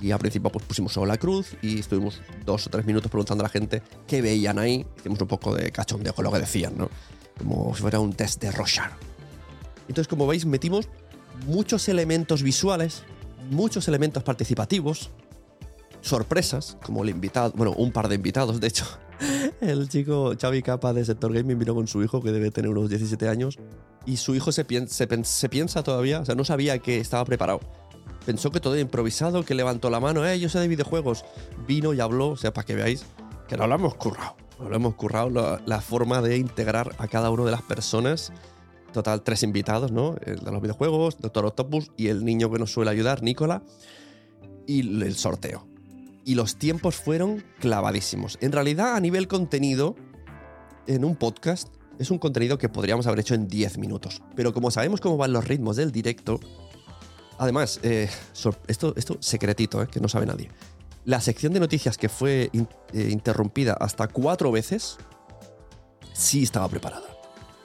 Y 0.00 0.10
al 0.10 0.18
principio 0.18 0.50
pues 0.50 0.64
pusimos 0.64 0.94
solo 0.94 1.06
la 1.06 1.18
cruz 1.18 1.54
y 1.60 1.80
estuvimos 1.80 2.22
dos 2.46 2.66
o 2.66 2.70
tres 2.70 2.86
minutos 2.86 3.10
preguntando 3.10 3.44
a 3.44 3.46
la 3.46 3.50
gente 3.50 3.82
qué 4.06 4.22
veían 4.22 4.58
ahí. 4.58 4.86
Hicimos 4.96 5.20
un 5.20 5.28
poco 5.28 5.54
de 5.54 5.70
cachondeo 5.70 6.14
con 6.14 6.24
lo 6.24 6.32
que 6.32 6.38
decían, 6.38 6.74
¿no? 6.78 6.88
Como 7.36 7.74
si 7.74 7.82
fuera 7.82 8.00
un 8.00 8.14
test 8.14 8.40
de 8.40 8.50
Rorschach. 8.50 8.92
Entonces, 9.88 10.08
como 10.08 10.26
veis, 10.26 10.46
metimos 10.46 10.88
muchos 11.46 11.88
elementos 11.88 12.42
visuales, 12.42 13.02
muchos 13.50 13.86
elementos 13.88 14.22
participativos, 14.22 15.10
sorpresas, 16.00 16.78
como 16.82 17.02
el 17.02 17.10
invitado, 17.10 17.52
bueno, 17.54 17.72
un 17.72 17.92
par 17.92 18.08
de 18.08 18.14
invitados, 18.14 18.60
de 18.60 18.68
hecho. 18.68 18.86
El 19.62 19.88
chico 19.88 20.34
Xavi 20.36 20.60
Capa 20.60 20.92
de 20.92 21.04
Sector 21.04 21.32
Gaming 21.32 21.56
vino 21.56 21.72
con 21.72 21.86
su 21.86 22.02
hijo, 22.02 22.20
que 22.20 22.32
debe 22.32 22.50
tener 22.50 22.68
unos 22.68 22.90
17 22.90 23.28
años, 23.28 23.60
y 24.04 24.16
su 24.16 24.34
hijo 24.34 24.50
se, 24.50 24.64
piensa 24.64 25.84
todavía, 25.84 26.18
o 26.18 26.24
sea, 26.24 26.34
no 26.34 26.44
sabía 26.44 26.80
que 26.80 26.98
estaba 26.98 27.24
preparado. 27.24 27.60
Pensó 28.26 28.50
que 28.50 28.58
todo 28.58 28.74
era 28.74 28.82
improvisado, 28.82 29.44
que 29.44 29.54
levantó 29.54 29.88
la 29.88 30.00
mano, 30.00 30.26
eh, 30.26 30.40
yo 30.40 30.48
sé 30.48 30.58
de 30.58 30.66
videojuegos. 30.66 31.24
Vino 31.64 31.94
y 31.94 32.00
habló, 32.00 32.30
o 32.30 32.36
sea, 32.36 32.52
para 32.52 32.66
que 32.66 32.74
veáis 32.74 33.06
que 33.46 33.56
no 33.56 33.68
lo 33.68 33.76
hemos 33.76 33.94
currado. 33.94 34.34
No 34.58 34.68
lo 34.68 34.74
hemos 34.74 34.96
currado 34.96 35.30
la, 35.30 35.62
la 35.64 35.80
forma 35.80 36.20
de 36.22 36.38
integrar 36.38 36.96
a 36.98 37.06
cada 37.06 37.30
una 37.30 37.44
de 37.44 37.52
las 37.52 37.62
personas. 37.62 38.32
Total, 38.92 39.22
tres 39.22 39.44
invitados, 39.44 39.92
¿no? 39.92 40.16
El 40.26 40.40
de 40.40 40.50
los 40.50 40.60
videojuegos, 40.60 41.20
Doctor 41.20 41.46
Octopus 41.46 41.92
y 41.96 42.08
el 42.08 42.24
niño 42.24 42.50
que 42.50 42.58
nos 42.58 42.72
suele 42.72 42.90
ayudar, 42.90 43.22
Nicola. 43.22 43.62
Y 44.66 44.80
el 45.02 45.14
sorteo. 45.14 45.71
Y 46.24 46.34
los 46.34 46.56
tiempos 46.56 46.96
fueron 46.96 47.44
clavadísimos. 47.58 48.38
En 48.40 48.52
realidad, 48.52 48.94
a 48.94 49.00
nivel 49.00 49.28
contenido, 49.28 49.96
en 50.86 51.04
un 51.04 51.16
podcast, 51.16 51.68
es 51.98 52.10
un 52.10 52.18
contenido 52.18 52.58
que 52.58 52.68
podríamos 52.68 53.06
haber 53.06 53.20
hecho 53.20 53.34
en 53.34 53.48
10 53.48 53.78
minutos. 53.78 54.22
Pero 54.34 54.52
como 54.52 54.70
sabemos 54.70 55.00
cómo 55.00 55.16
van 55.16 55.32
los 55.32 55.46
ritmos 55.46 55.76
del 55.76 55.92
directo, 55.92 56.40
además, 57.38 57.80
eh, 57.82 58.08
esto, 58.66 58.94
esto 58.96 59.16
secretito, 59.20 59.82
eh, 59.82 59.88
que 59.88 60.00
no 60.00 60.08
sabe 60.08 60.26
nadie. 60.26 60.50
La 61.04 61.20
sección 61.20 61.52
de 61.52 61.60
noticias 61.60 61.98
que 61.98 62.08
fue 62.08 62.50
eh, 62.52 63.08
interrumpida 63.10 63.74
hasta 63.74 64.06
cuatro 64.08 64.52
veces, 64.52 64.98
sí 66.12 66.44
estaba 66.44 66.68
preparada. 66.68 67.06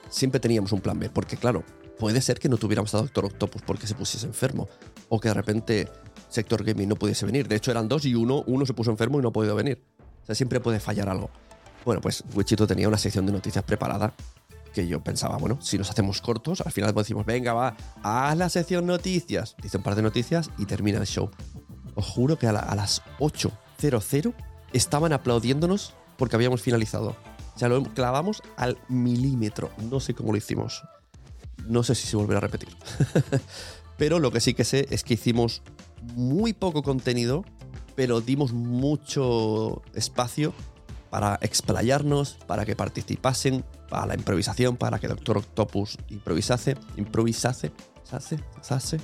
Siempre 0.09 0.39
teníamos 0.39 0.71
un 0.71 0.81
plan 0.81 0.97
B, 0.97 1.09
porque 1.09 1.37
claro, 1.37 1.63
puede 1.99 2.21
ser 2.21 2.39
que 2.39 2.49
no 2.49 2.57
tuviéramos 2.57 2.93
a 2.95 2.99
Doctor 2.99 3.25
Octopus 3.25 3.61
porque 3.63 3.87
se 3.87 3.95
pusiese 3.95 4.25
enfermo, 4.25 4.67
o 5.09 5.19
que 5.19 5.27
de 5.29 5.33
repente 5.33 5.87
Sector 6.29 6.63
Gaming 6.63 6.89
no 6.89 6.95
pudiese 6.95 7.25
venir. 7.25 7.47
De 7.47 7.55
hecho, 7.55 7.71
eran 7.71 7.87
dos 7.87 8.05
y 8.05 8.15
uno, 8.15 8.43
uno 8.47 8.65
se 8.65 8.73
puso 8.73 8.91
enfermo 8.91 9.19
y 9.19 9.21
no 9.21 9.29
ha 9.29 9.33
podido 9.33 9.55
venir. 9.55 9.83
O 10.23 10.25
sea, 10.25 10.35
siempre 10.35 10.59
puede 10.59 10.79
fallar 10.79 11.09
algo. 11.09 11.29
Bueno, 11.85 12.01
pues 12.01 12.23
Wichito 12.35 12.67
tenía 12.67 12.87
una 12.87 12.97
sección 12.97 13.25
de 13.25 13.31
noticias 13.31 13.63
preparada 13.63 14.13
que 14.73 14.85
yo 14.87 15.01
pensaba, 15.03 15.37
bueno, 15.37 15.57
si 15.61 15.77
nos 15.77 15.89
hacemos 15.89 16.21
cortos, 16.21 16.61
al 16.61 16.71
final 16.71 16.93
decimos, 16.93 17.25
venga, 17.25 17.53
va, 17.53 17.75
haz 18.03 18.37
la 18.37 18.49
sección 18.49 18.85
noticias. 18.85 19.55
Dice 19.63 19.77
un 19.77 19.83
par 19.83 19.95
de 19.95 20.01
noticias 20.03 20.51
y 20.57 20.65
termina 20.65 20.99
el 20.99 21.07
show. 21.07 21.31
Os 21.95 22.05
juro 22.05 22.37
que 22.37 22.45
a, 22.47 22.51
la- 22.51 22.59
a 22.59 22.75
las 22.75 23.01
8.00 23.19 24.33
estaban 24.73 25.13
aplaudiéndonos 25.13 25.95
porque 26.17 26.35
habíamos 26.35 26.61
finalizado. 26.61 27.15
O 27.55 27.59
sea, 27.59 27.69
lo 27.69 27.81
clavamos 27.93 28.43
al 28.55 28.77
milímetro. 28.89 29.71
No 29.89 29.99
sé 29.99 30.13
cómo 30.13 30.31
lo 30.31 30.37
hicimos. 30.37 30.83
No 31.67 31.83
sé 31.83 31.95
si 31.95 32.07
se 32.07 32.17
volverá 32.17 32.39
a 32.39 32.41
repetir. 32.41 32.69
pero 33.97 34.19
lo 34.19 34.31
que 34.31 34.39
sí 34.39 34.53
que 34.53 34.63
sé 34.63 34.87
es 34.89 35.03
que 35.03 35.15
hicimos 35.15 35.61
muy 36.15 36.53
poco 36.53 36.83
contenido, 36.83 37.43
pero 37.95 38.21
dimos 38.21 38.53
mucho 38.53 39.81
espacio 39.93 40.53
para 41.09 41.39
explayarnos, 41.41 42.37
para 42.47 42.65
que 42.65 42.75
participasen, 42.75 43.63
para 43.89 44.05
la 44.05 44.15
improvisación, 44.15 44.77
para 44.77 44.99
que 44.99 45.07
Doctor 45.07 45.37
Octopus 45.37 45.97
improvisase, 46.09 46.75
improvisase, 46.97 47.71
sase, 48.03 48.39
sase. 48.61 48.99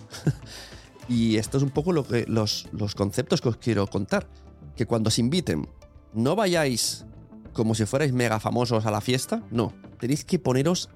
y 1.10 1.38
esto 1.38 1.58
es 1.58 1.64
un 1.64 1.70
poco 1.70 1.92
lo 1.92 2.06
que, 2.06 2.26
los, 2.28 2.68
los 2.72 2.96
conceptos 2.96 3.42
que 3.42 3.50
os 3.50 3.58
quiero 3.58 3.88
contar. 3.88 4.28
Que 4.76 4.86
cuando 4.86 5.10
os 5.10 5.20
inviten, 5.20 5.68
no 6.14 6.36
vayáis 6.36 7.06
como 7.54 7.76
si 7.76 7.86
fuerais 7.86 8.12
mega 8.12 8.40
famosos 8.40 8.86
a 8.86 8.92
la 8.92 9.02
fiesta, 9.02 9.44
no. 9.52 9.74
Tenéis 10.00 10.26
que 10.26 10.40
poneros 10.40 10.90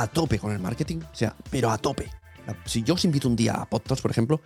a 0.00 0.06
tope 0.06 0.38
con 0.38 0.52
el 0.52 0.58
marketing, 0.58 0.98
o 1.00 1.14
sea, 1.14 1.34
pero 1.50 1.70
a 1.70 1.78
tope. 1.78 2.10
Si 2.66 2.82
yo 2.82 2.94
os 2.94 3.04
invito 3.04 3.28
un 3.28 3.36
día 3.36 3.54
a 3.54 3.64
Podtos, 3.64 4.02
por 4.02 4.10
ejemplo, 4.10 4.40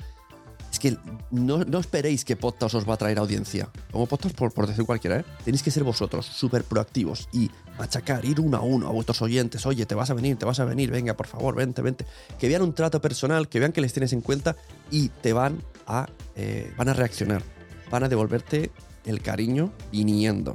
es 0.70 0.78
que 0.78 0.96
no, 1.30 1.64
no 1.64 1.78
esperéis 1.78 2.24
que 2.24 2.36
Podtos 2.36 2.74
os 2.74 2.88
va 2.88 2.94
a 2.94 2.96
traer 2.96 3.18
audiencia. 3.18 3.68
Como 3.90 4.06
Podtos, 4.06 4.32
por, 4.34 4.52
por 4.52 4.66
decir 4.66 4.84
cualquiera, 4.84 5.20
¿eh? 5.20 5.24
Tenéis 5.44 5.62
que 5.62 5.70
ser 5.70 5.82
vosotros 5.82 6.26
súper 6.26 6.64
proactivos 6.64 7.28
y 7.32 7.50
machacar, 7.78 8.24
ir 8.24 8.40
uno 8.40 8.58
a 8.58 8.60
uno 8.60 8.88
a 8.88 8.92
vuestros 8.92 9.22
oyentes. 9.22 9.64
Oye, 9.66 9.86
te 9.86 9.94
vas 9.94 10.10
a 10.10 10.14
venir, 10.14 10.36
te 10.36 10.44
vas 10.44 10.60
a 10.60 10.64
venir, 10.64 10.90
venga, 10.90 11.14
por 11.14 11.26
favor, 11.26 11.54
vente, 11.54 11.82
vente. 11.82 12.04
Que 12.38 12.48
vean 12.48 12.62
un 12.62 12.74
trato 12.74 13.00
personal, 13.00 13.48
que 13.48 13.58
vean 13.58 13.72
que 13.72 13.80
les 13.80 13.92
tienes 13.92 14.12
en 14.12 14.20
cuenta 14.20 14.54
y 14.90 15.08
te 15.08 15.32
van 15.32 15.62
a, 15.86 16.08
eh, 16.36 16.72
van 16.76 16.90
a 16.90 16.92
reaccionar. 16.92 17.42
Van 17.90 18.04
a 18.04 18.08
devolverte 18.08 18.70
el 19.06 19.22
cariño 19.22 19.72
viniendo. 19.90 20.54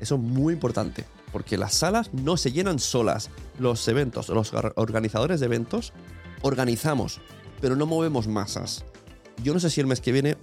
Eso 0.00 0.16
es 0.16 0.20
muy 0.20 0.52
importante, 0.52 1.04
porque 1.36 1.58
las 1.58 1.74
salas 1.74 2.14
no 2.14 2.38
se 2.38 2.50
llenan 2.50 2.78
solas. 2.78 3.28
Los 3.58 3.86
eventos, 3.88 4.30
los 4.30 4.54
organizadores 4.76 5.38
de 5.38 5.44
eventos, 5.44 5.92
organizamos, 6.40 7.20
pero 7.60 7.76
no 7.76 7.84
movemos 7.84 8.26
masas. 8.26 8.86
Yo 9.44 9.52
no 9.52 9.60
sé 9.60 9.68
si 9.68 9.82
el 9.82 9.86
mes 9.86 10.00
que 10.00 10.12
viene 10.12 10.38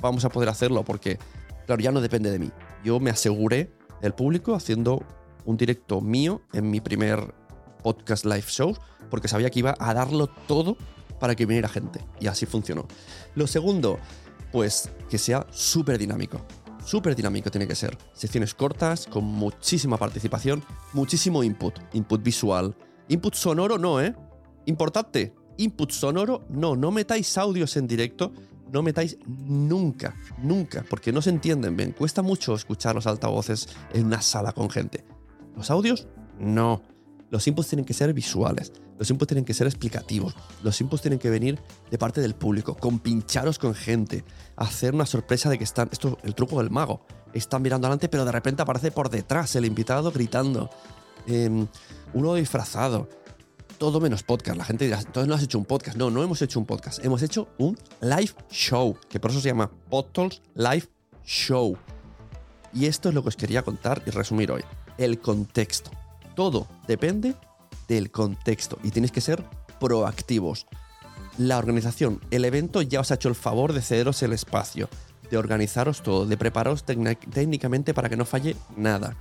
vamos 0.00 0.24
a 0.24 0.30
poder 0.30 0.48
hacerlo, 0.48 0.86
porque, 0.86 1.18
claro, 1.66 1.82
ya 1.82 1.92
no 1.92 2.00
depende 2.00 2.30
de 2.30 2.38
mí. 2.38 2.50
Yo 2.82 2.98
me 2.98 3.10
aseguré 3.10 3.70
el 4.00 4.14
público 4.14 4.54
haciendo 4.54 5.04
un 5.44 5.58
directo 5.58 6.00
mío 6.00 6.40
en 6.54 6.70
mi 6.70 6.80
primer 6.80 7.34
podcast 7.82 8.24
live 8.24 8.46
show, 8.48 8.74
porque 9.10 9.28
sabía 9.28 9.50
que 9.50 9.58
iba 9.58 9.76
a 9.78 9.92
darlo 9.92 10.28
todo 10.28 10.78
para 11.20 11.34
que 11.34 11.44
viniera 11.44 11.68
gente. 11.68 12.02
Y 12.20 12.26
así 12.28 12.46
funcionó. 12.46 12.88
Lo 13.34 13.46
segundo, 13.46 13.98
pues 14.50 14.90
que 15.10 15.18
sea 15.18 15.46
súper 15.50 15.98
dinámico. 15.98 16.40
Súper 16.88 17.14
dinámico 17.14 17.50
tiene 17.50 17.68
que 17.68 17.74
ser. 17.74 17.98
Secciones 18.14 18.54
cortas, 18.54 19.06
con 19.06 19.22
muchísima 19.22 19.98
participación, 19.98 20.64
muchísimo 20.94 21.44
input. 21.44 21.78
Input 21.92 22.22
visual. 22.22 22.74
Input 23.08 23.34
sonoro 23.34 23.76
no, 23.76 24.00
¿eh? 24.00 24.16
Importante. 24.64 25.34
Input 25.58 25.90
sonoro 25.90 26.46
no. 26.48 26.76
No 26.76 26.90
metáis 26.90 27.36
audios 27.36 27.76
en 27.76 27.86
directo. 27.86 28.32
No 28.72 28.82
metáis 28.82 29.18
nunca, 29.26 30.16
nunca, 30.38 30.82
porque 30.88 31.12
no 31.12 31.20
se 31.20 31.28
entienden 31.28 31.76
bien. 31.76 31.92
Cuesta 31.92 32.22
mucho 32.22 32.54
escuchar 32.54 32.94
los 32.94 33.06
altavoces 33.06 33.68
en 33.92 34.06
una 34.06 34.22
sala 34.22 34.52
con 34.52 34.70
gente. 34.70 35.04
Los 35.56 35.70
audios, 35.70 36.08
no. 36.38 36.80
Los 37.30 37.46
inputs 37.46 37.68
tienen 37.68 37.84
que 37.84 37.94
ser 37.94 38.12
visuales. 38.14 38.72
Los 38.98 39.10
inputs 39.10 39.28
tienen 39.28 39.44
que 39.44 39.54
ser 39.54 39.66
explicativos. 39.66 40.34
Los 40.62 40.80
inputs 40.80 41.02
tienen 41.02 41.18
que 41.18 41.30
venir 41.30 41.60
de 41.90 41.98
parte 41.98 42.20
del 42.20 42.34
público, 42.34 42.74
con 42.74 42.98
pincharos 42.98 43.58
con 43.58 43.74
gente, 43.74 44.24
hacer 44.56 44.94
una 44.94 45.06
sorpresa 45.06 45.50
de 45.50 45.58
que 45.58 45.64
están. 45.64 45.88
Esto 45.92 46.18
el 46.22 46.34
truco 46.34 46.58
del 46.58 46.70
mago. 46.70 47.06
Están 47.34 47.62
mirando 47.62 47.86
adelante, 47.86 48.08
pero 48.08 48.24
de 48.24 48.32
repente 48.32 48.62
aparece 48.62 48.90
por 48.90 49.10
detrás 49.10 49.54
el 49.56 49.66
invitado 49.66 50.10
gritando. 50.10 50.70
Em, 51.26 51.66
uno 52.14 52.34
disfrazado. 52.34 53.08
Todo 53.76 54.00
menos 54.00 54.22
podcast. 54.22 54.56
La 54.56 54.64
gente 54.64 54.86
dirá, 54.86 54.98
entonces 54.98 55.28
no 55.28 55.34
has 55.34 55.42
hecho 55.42 55.58
un 55.58 55.66
podcast. 55.66 55.96
No, 55.96 56.10
no 56.10 56.22
hemos 56.22 56.42
hecho 56.42 56.58
un 56.58 56.66
podcast. 56.66 57.04
Hemos 57.04 57.22
hecho 57.22 57.48
un 57.58 57.78
live 58.00 58.32
show, 58.50 58.96
que 59.08 59.20
por 59.20 59.30
eso 59.30 59.40
se 59.40 59.48
llama 59.48 59.70
Podtalks 59.90 60.42
Live 60.54 60.88
Show. 61.24 61.76
Y 62.72 62.86
esto 62.86 63.10
es 63.10 63.14
lo 63.14 63.22
que 63.22 63.28
os 63.28 63.36
quería 63.36 63.62
contar 63.62 64.02
y 64.06 64.10
resumir 64.10 64.50
hoy. 64.50 64.62
El 64.96 65.20
contexto. 65.20 65.90
Todo 66.38 66.68
depende 66.86 67.34
del 67.88 68.12
contexto 68.12 68.78
y 68.84 68.92
tenéis 68.92 69.10
que 69.10 69.20
ser 69.20 69.42
proactivos. 69.80 70.68
La 71.36 71.58
organización, 71.58 72.20
el 72.30 72.44
evento 72.44 72.80
ya 72.80 73.00
os 73.00 73.10
ha 73.10 73.16
hecho 73.16 73.28
el 73.28 73.34
favor 73.34 73.72
de 73.72 73.82
cederos 73.82 74.22
el 74.22 74.32
espacio, 74.32 74.88
de 75.32 75.36
organizaros 75.36 76.00
todo, 76.00 76.26
de 76.26 76.36
prepararos 76.36 76.84
técnicamente 76.84 77.92
para 77.92 78.08
que 78.08 78.16
no 78.16 78.24
falle 78.24 78.54
nada. 78.76 79.16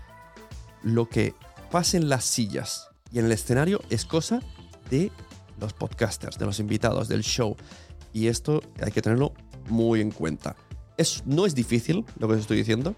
Lo 0.83 1.09
que 1.09 1.33
pase 1.71 1.97
en 1.97 2.07
las 2.07 2.23
sillas 2.23 2.89
y 3.11 3.17
en 3.17 3.25
el 3.25 3.31
escenario 3.31 3.81
es 3.89 4.05
cosa 4.05 4.39
de 4.91 5.11
los 5.59 5.73
podcasters, 5.73 6.37
de 6.37 6.45
los 6.45 6.59
invitados, 6.59 7.07
del 7.07 7.23
show. 7.23 7.57
Y 8.13 8.27
esto 8.27 8.61
hay 8.79 8.91
que 8.91 9.01
tenerlo 9.01 9.33
muy 9.69 10.01
en 10.01 10.11
cuenta. 10.11 10.55
No 11.25 11.47
es 11.47 11.55
difícil 11.55 12.05
lo 12.19 12.27
que 12.27 12.35
os 12.35 12.41
estoy 12.41 12.57
diciendo. 12.57 12.95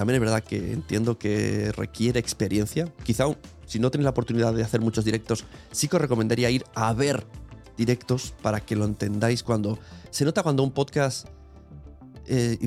También 0.00 0.14
es 0.14 0.20
verdad 0.22 0.42
que 0.42 0.72
entiendo 0.72 1.18
que 1.18 1.72
requiere 1.72 2.18
experiencia. 2.18 2.90
Quizá 3.04 3.26
si 3.66 3.78
no 3.78 3.90
tenéis 3.90 4.04
la 4.04 4.12
oportunidad 4.12 4.54
de 4.54 4.62
hacer 4.62 4.80
muchos 4.80 5.04
directos, 5.04 5.44
sí 5.72 5.88
que 5.88 5.96
os 5.96 6.00
recomendaría 6.00 6.48
ir 6.48 6.64
a 6.74 6.94
ver 6.94 7.26
directos 7.76 8.32
para 8.40 8.60
que 8.60 8.76
lo 8.76 8.86
entendáis 8.86 9.42
cuando... 9.42 9.78
Se 10.08 10.24
nota 10.24 10.42
cuando 10.42 10.62
un 10.62 10.72
podcast... 10.72 11.28
Eh, 12.24 12.58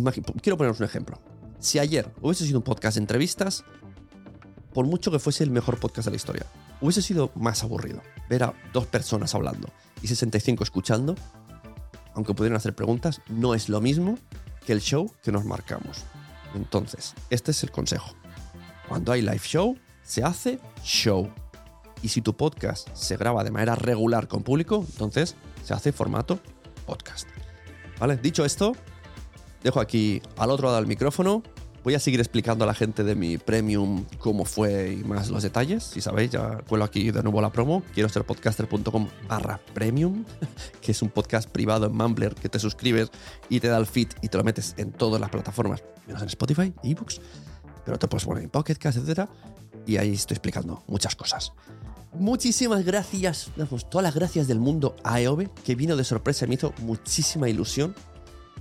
quiero 0.44 0.58
poneros 0.58 0.80
un 0.80 0.86
ejemplo. 0.86 1.20
Si 1.58 1.80
ayer 1.80 2.14
hubiese 2.22 2.46
sido 2.46 2.60
un 2.60 2.64
podcast 2.64 2.98
de 2.98 3.02
entrevistas, 3.02 3.64
por 4.72 4.86
mucho 4.86 5.10
que 5.10 5.18
fuese 5.18 5.44
el 5.44 5.50
mejor 5.50 5.80
podcast 5.80 6.06
de 6.06 6.12
la 6.12 6.18
historia, 6.18 6.46
hubiese 6.82 7.02
sido 7.02 7.32
más 7.34 7.64
aburrido 7.64 8.04
ver 8.30 8.44
a 8.44 8.54
dos 8.74 8.86
personas 8.86 9.34
hablando 9.34 9.70
y 10.04 10.08
65 10.08 10.64
escuchando, 10.64 11.16
aunque 12.14 12.36
pudieran 12.36 12.58
hacer 12.58 12.76
preguntas, 12.76 13.22
no 13.28 13.56
es 13.56 13.70
lo 13.70 13.82
mismo 13.82 14.20
que 14.68 14.74
el 14.74 14.82
show 14.82 15.12
que 15.24 15.32
nos 15.32 15.46
marcamos. 15.46 16.06
Entonces, 16.54 17.14
este 17.30 17.52
es 17.52 17.64
el 17.64 17.72
consejo. 17.72 18.16
Cuando 18.88 19.12
hay 19.12 19.22
live 19.22 19.40
show, 19.40 19.78
se 20.04 20.24
hace 20.24 20.60
show. 20.84 21.32
Y 22.02 22.10
si 22.10 22.22
tu 22.22 22.36
podcast 22.36 22.90
se 22.94 23.18
graba 23.18 23.44
de 23.44 23.52
manera 23.52 23.76
regular 23.76 24.28
con 24.28 24.44
público, 24.44 24.86
entonces 24.92 25.36
se 25.64 25.74
hace 25.74 25.92
formato 25.92 26.40
podcast. 26.86 27.28
¿Vale? 28.00 28.18
Dicho 28.18 28.44
esto, 28.44 28.74
dejo 29.64 29.80
aquí 29.80 30.22
al 30.38 30.52
otro 30.52 30.68
lado 30.68 30.78
del 30.78 30.88
micrófono. 30.88 31.44
Voy 31.84 31.96
a 31.96 32.00
seguir 32.00 32.22
explicando 32.22 32.64
a 32.64 32.68
la 32.68 32.74
gente 32.74 33.04
de 33.04 33.14
mi 33.14 33.38
premium 33.38 34.06
cómo 34.18 34.46
fue 34.46 34.94
y 34.94 35.04
más 35.04 35.30
los 35.30 35.44
detalles. 35.44 35.84
Si 35.84 36.00
sabéis, 36.00 36.32
ya 36.32 36.60
cuelo 36.68 36.86
aquí 36.86 37.12
de 37.12 37.22
nuevo 37.22 37.42
la 37.42 37.52
promo. 37.52 37.84
Quiero 37.94 38.08
ser 38.08 38.24
podcaster.com 38.24 39.10
barra 39.28 39.60
premium, 39.74 40.24
que 40.82 40.94
es 40.94 41.02
un 41.02 41.10
podcast 41.10 41.50
privado 41.50 41.88
en 41.88 41.96
Mumbler 41.96 42.36
que 42.36 42.48
te 42.48 42.58
suscribes 42.58 43.12
y 43.50 43.60
te 43.60 43.68
da 43.68 43.78
el 43.78 43.86
feed 43.86 44.08
y 44.22 44.30
te 44.30 44.38
lo 44.38 44.46
metes 44.46 44.76
en 44.78 44.94
todas 44.94 45.20
las 45.20 45.30
plataformas, 45.30 45.84
menos 46.08 46.22
en 46.22 46.30
Spotify, 46.30 46.74
ebooks, 46.84 47.20
pero 47.84 48.00
te 48.00 48.08
puedes 48.08 48.24
poner 48.24 48.44
en 48.44 48.50
Pocket 48.50 48.78
etc 48.82 49.28
y 49.86 49.98
ahí 49.98 50.14
estoy 50.14 50.36
explicando 50.36 50.84
muchas 50.88 51.16
cosas. 51.18 51.52
Muchísimas 52.14 52.86
gracias, 52.86 53.52
todas 53.90 54.04
las 54.04 54.16
gracias 54.16 54.48
del 54.48 54.60
mundo 54.60 54.96
a 55.04 55.20
Eove, 55.20 55.50
que 55.66 55.76
vino 55.76 55.98
de 55.98 56.04
sorpresa 56.06 56.46
y 56.46 56.48
me 56.48 56.56
hizo 56.56 56.74
muchísima 56.80 57.50
ilusión 57.50 57.94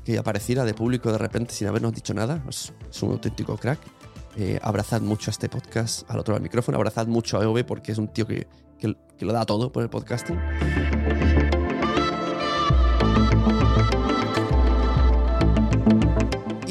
que 0.05 0.19
apareciera 0.19 0.65
de 0.65 0.75
público 0.75 1.13
de 1.13 1.19
repente 1.19 1.55
sin 1.55 1.69
habernos 1.69 1.93
dicho 1.93 2.15
nada. 2.15 2.43
Es, 2.49 2.73
un 3.03 3.13
auténtico 3.13 3.57
crack. 3.57 3.81
Eh, 4.37 4.59
abrazad 4.63 5.03
mucho 5.03 5.31
a 5.31 5.33
este 5.33 5.49
podcast 5.49 6.11
al 6.11 6.19
otro 6.19 6.33
lado 6.33 6.41
del 6.41 6.45
micrófono, 6.45 6.77
abrazad 6.77 7.07
mucho 7.07 7.39
a 7.39 7.45
Eove 7.45 7.65
porque 7.65 7.93
es 7.93 7.99
un 7.99 8.09
tío 8.09 8.27
que, 8.27 8.47
que, 8.79 8.97
que 9.19 9.25
lo 9.27 9.33
da 9.33 9.45
todo 9.45 9.71
por 9.71 9.83
el 9.83 9.91
podcasting. 9.91 10.39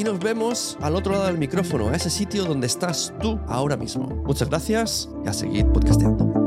y 0.02 0.04
nos 0.04 0.20
vemos 0.20 0.80
al 0.82 0.96
otro 0.96 1.13
lado 1.13 1.28
del 1.28 1.38
micrófono, 1.38 1.89
a 1.89 1.96
ese 1.96 2.10
sitio 2.10 2.44
donde 2.44 2.65
estás 2.65 3.13
tú 3.22 3.39
ahora 3.48 3.78
mismo. 3.78 4.08
Muchas 4.26 4.50
gracias 4.50 5.10
y 5.24 5.28
a 5.28 5.34
seguir 5.34 5.67
podcasteando. 5.67 6.40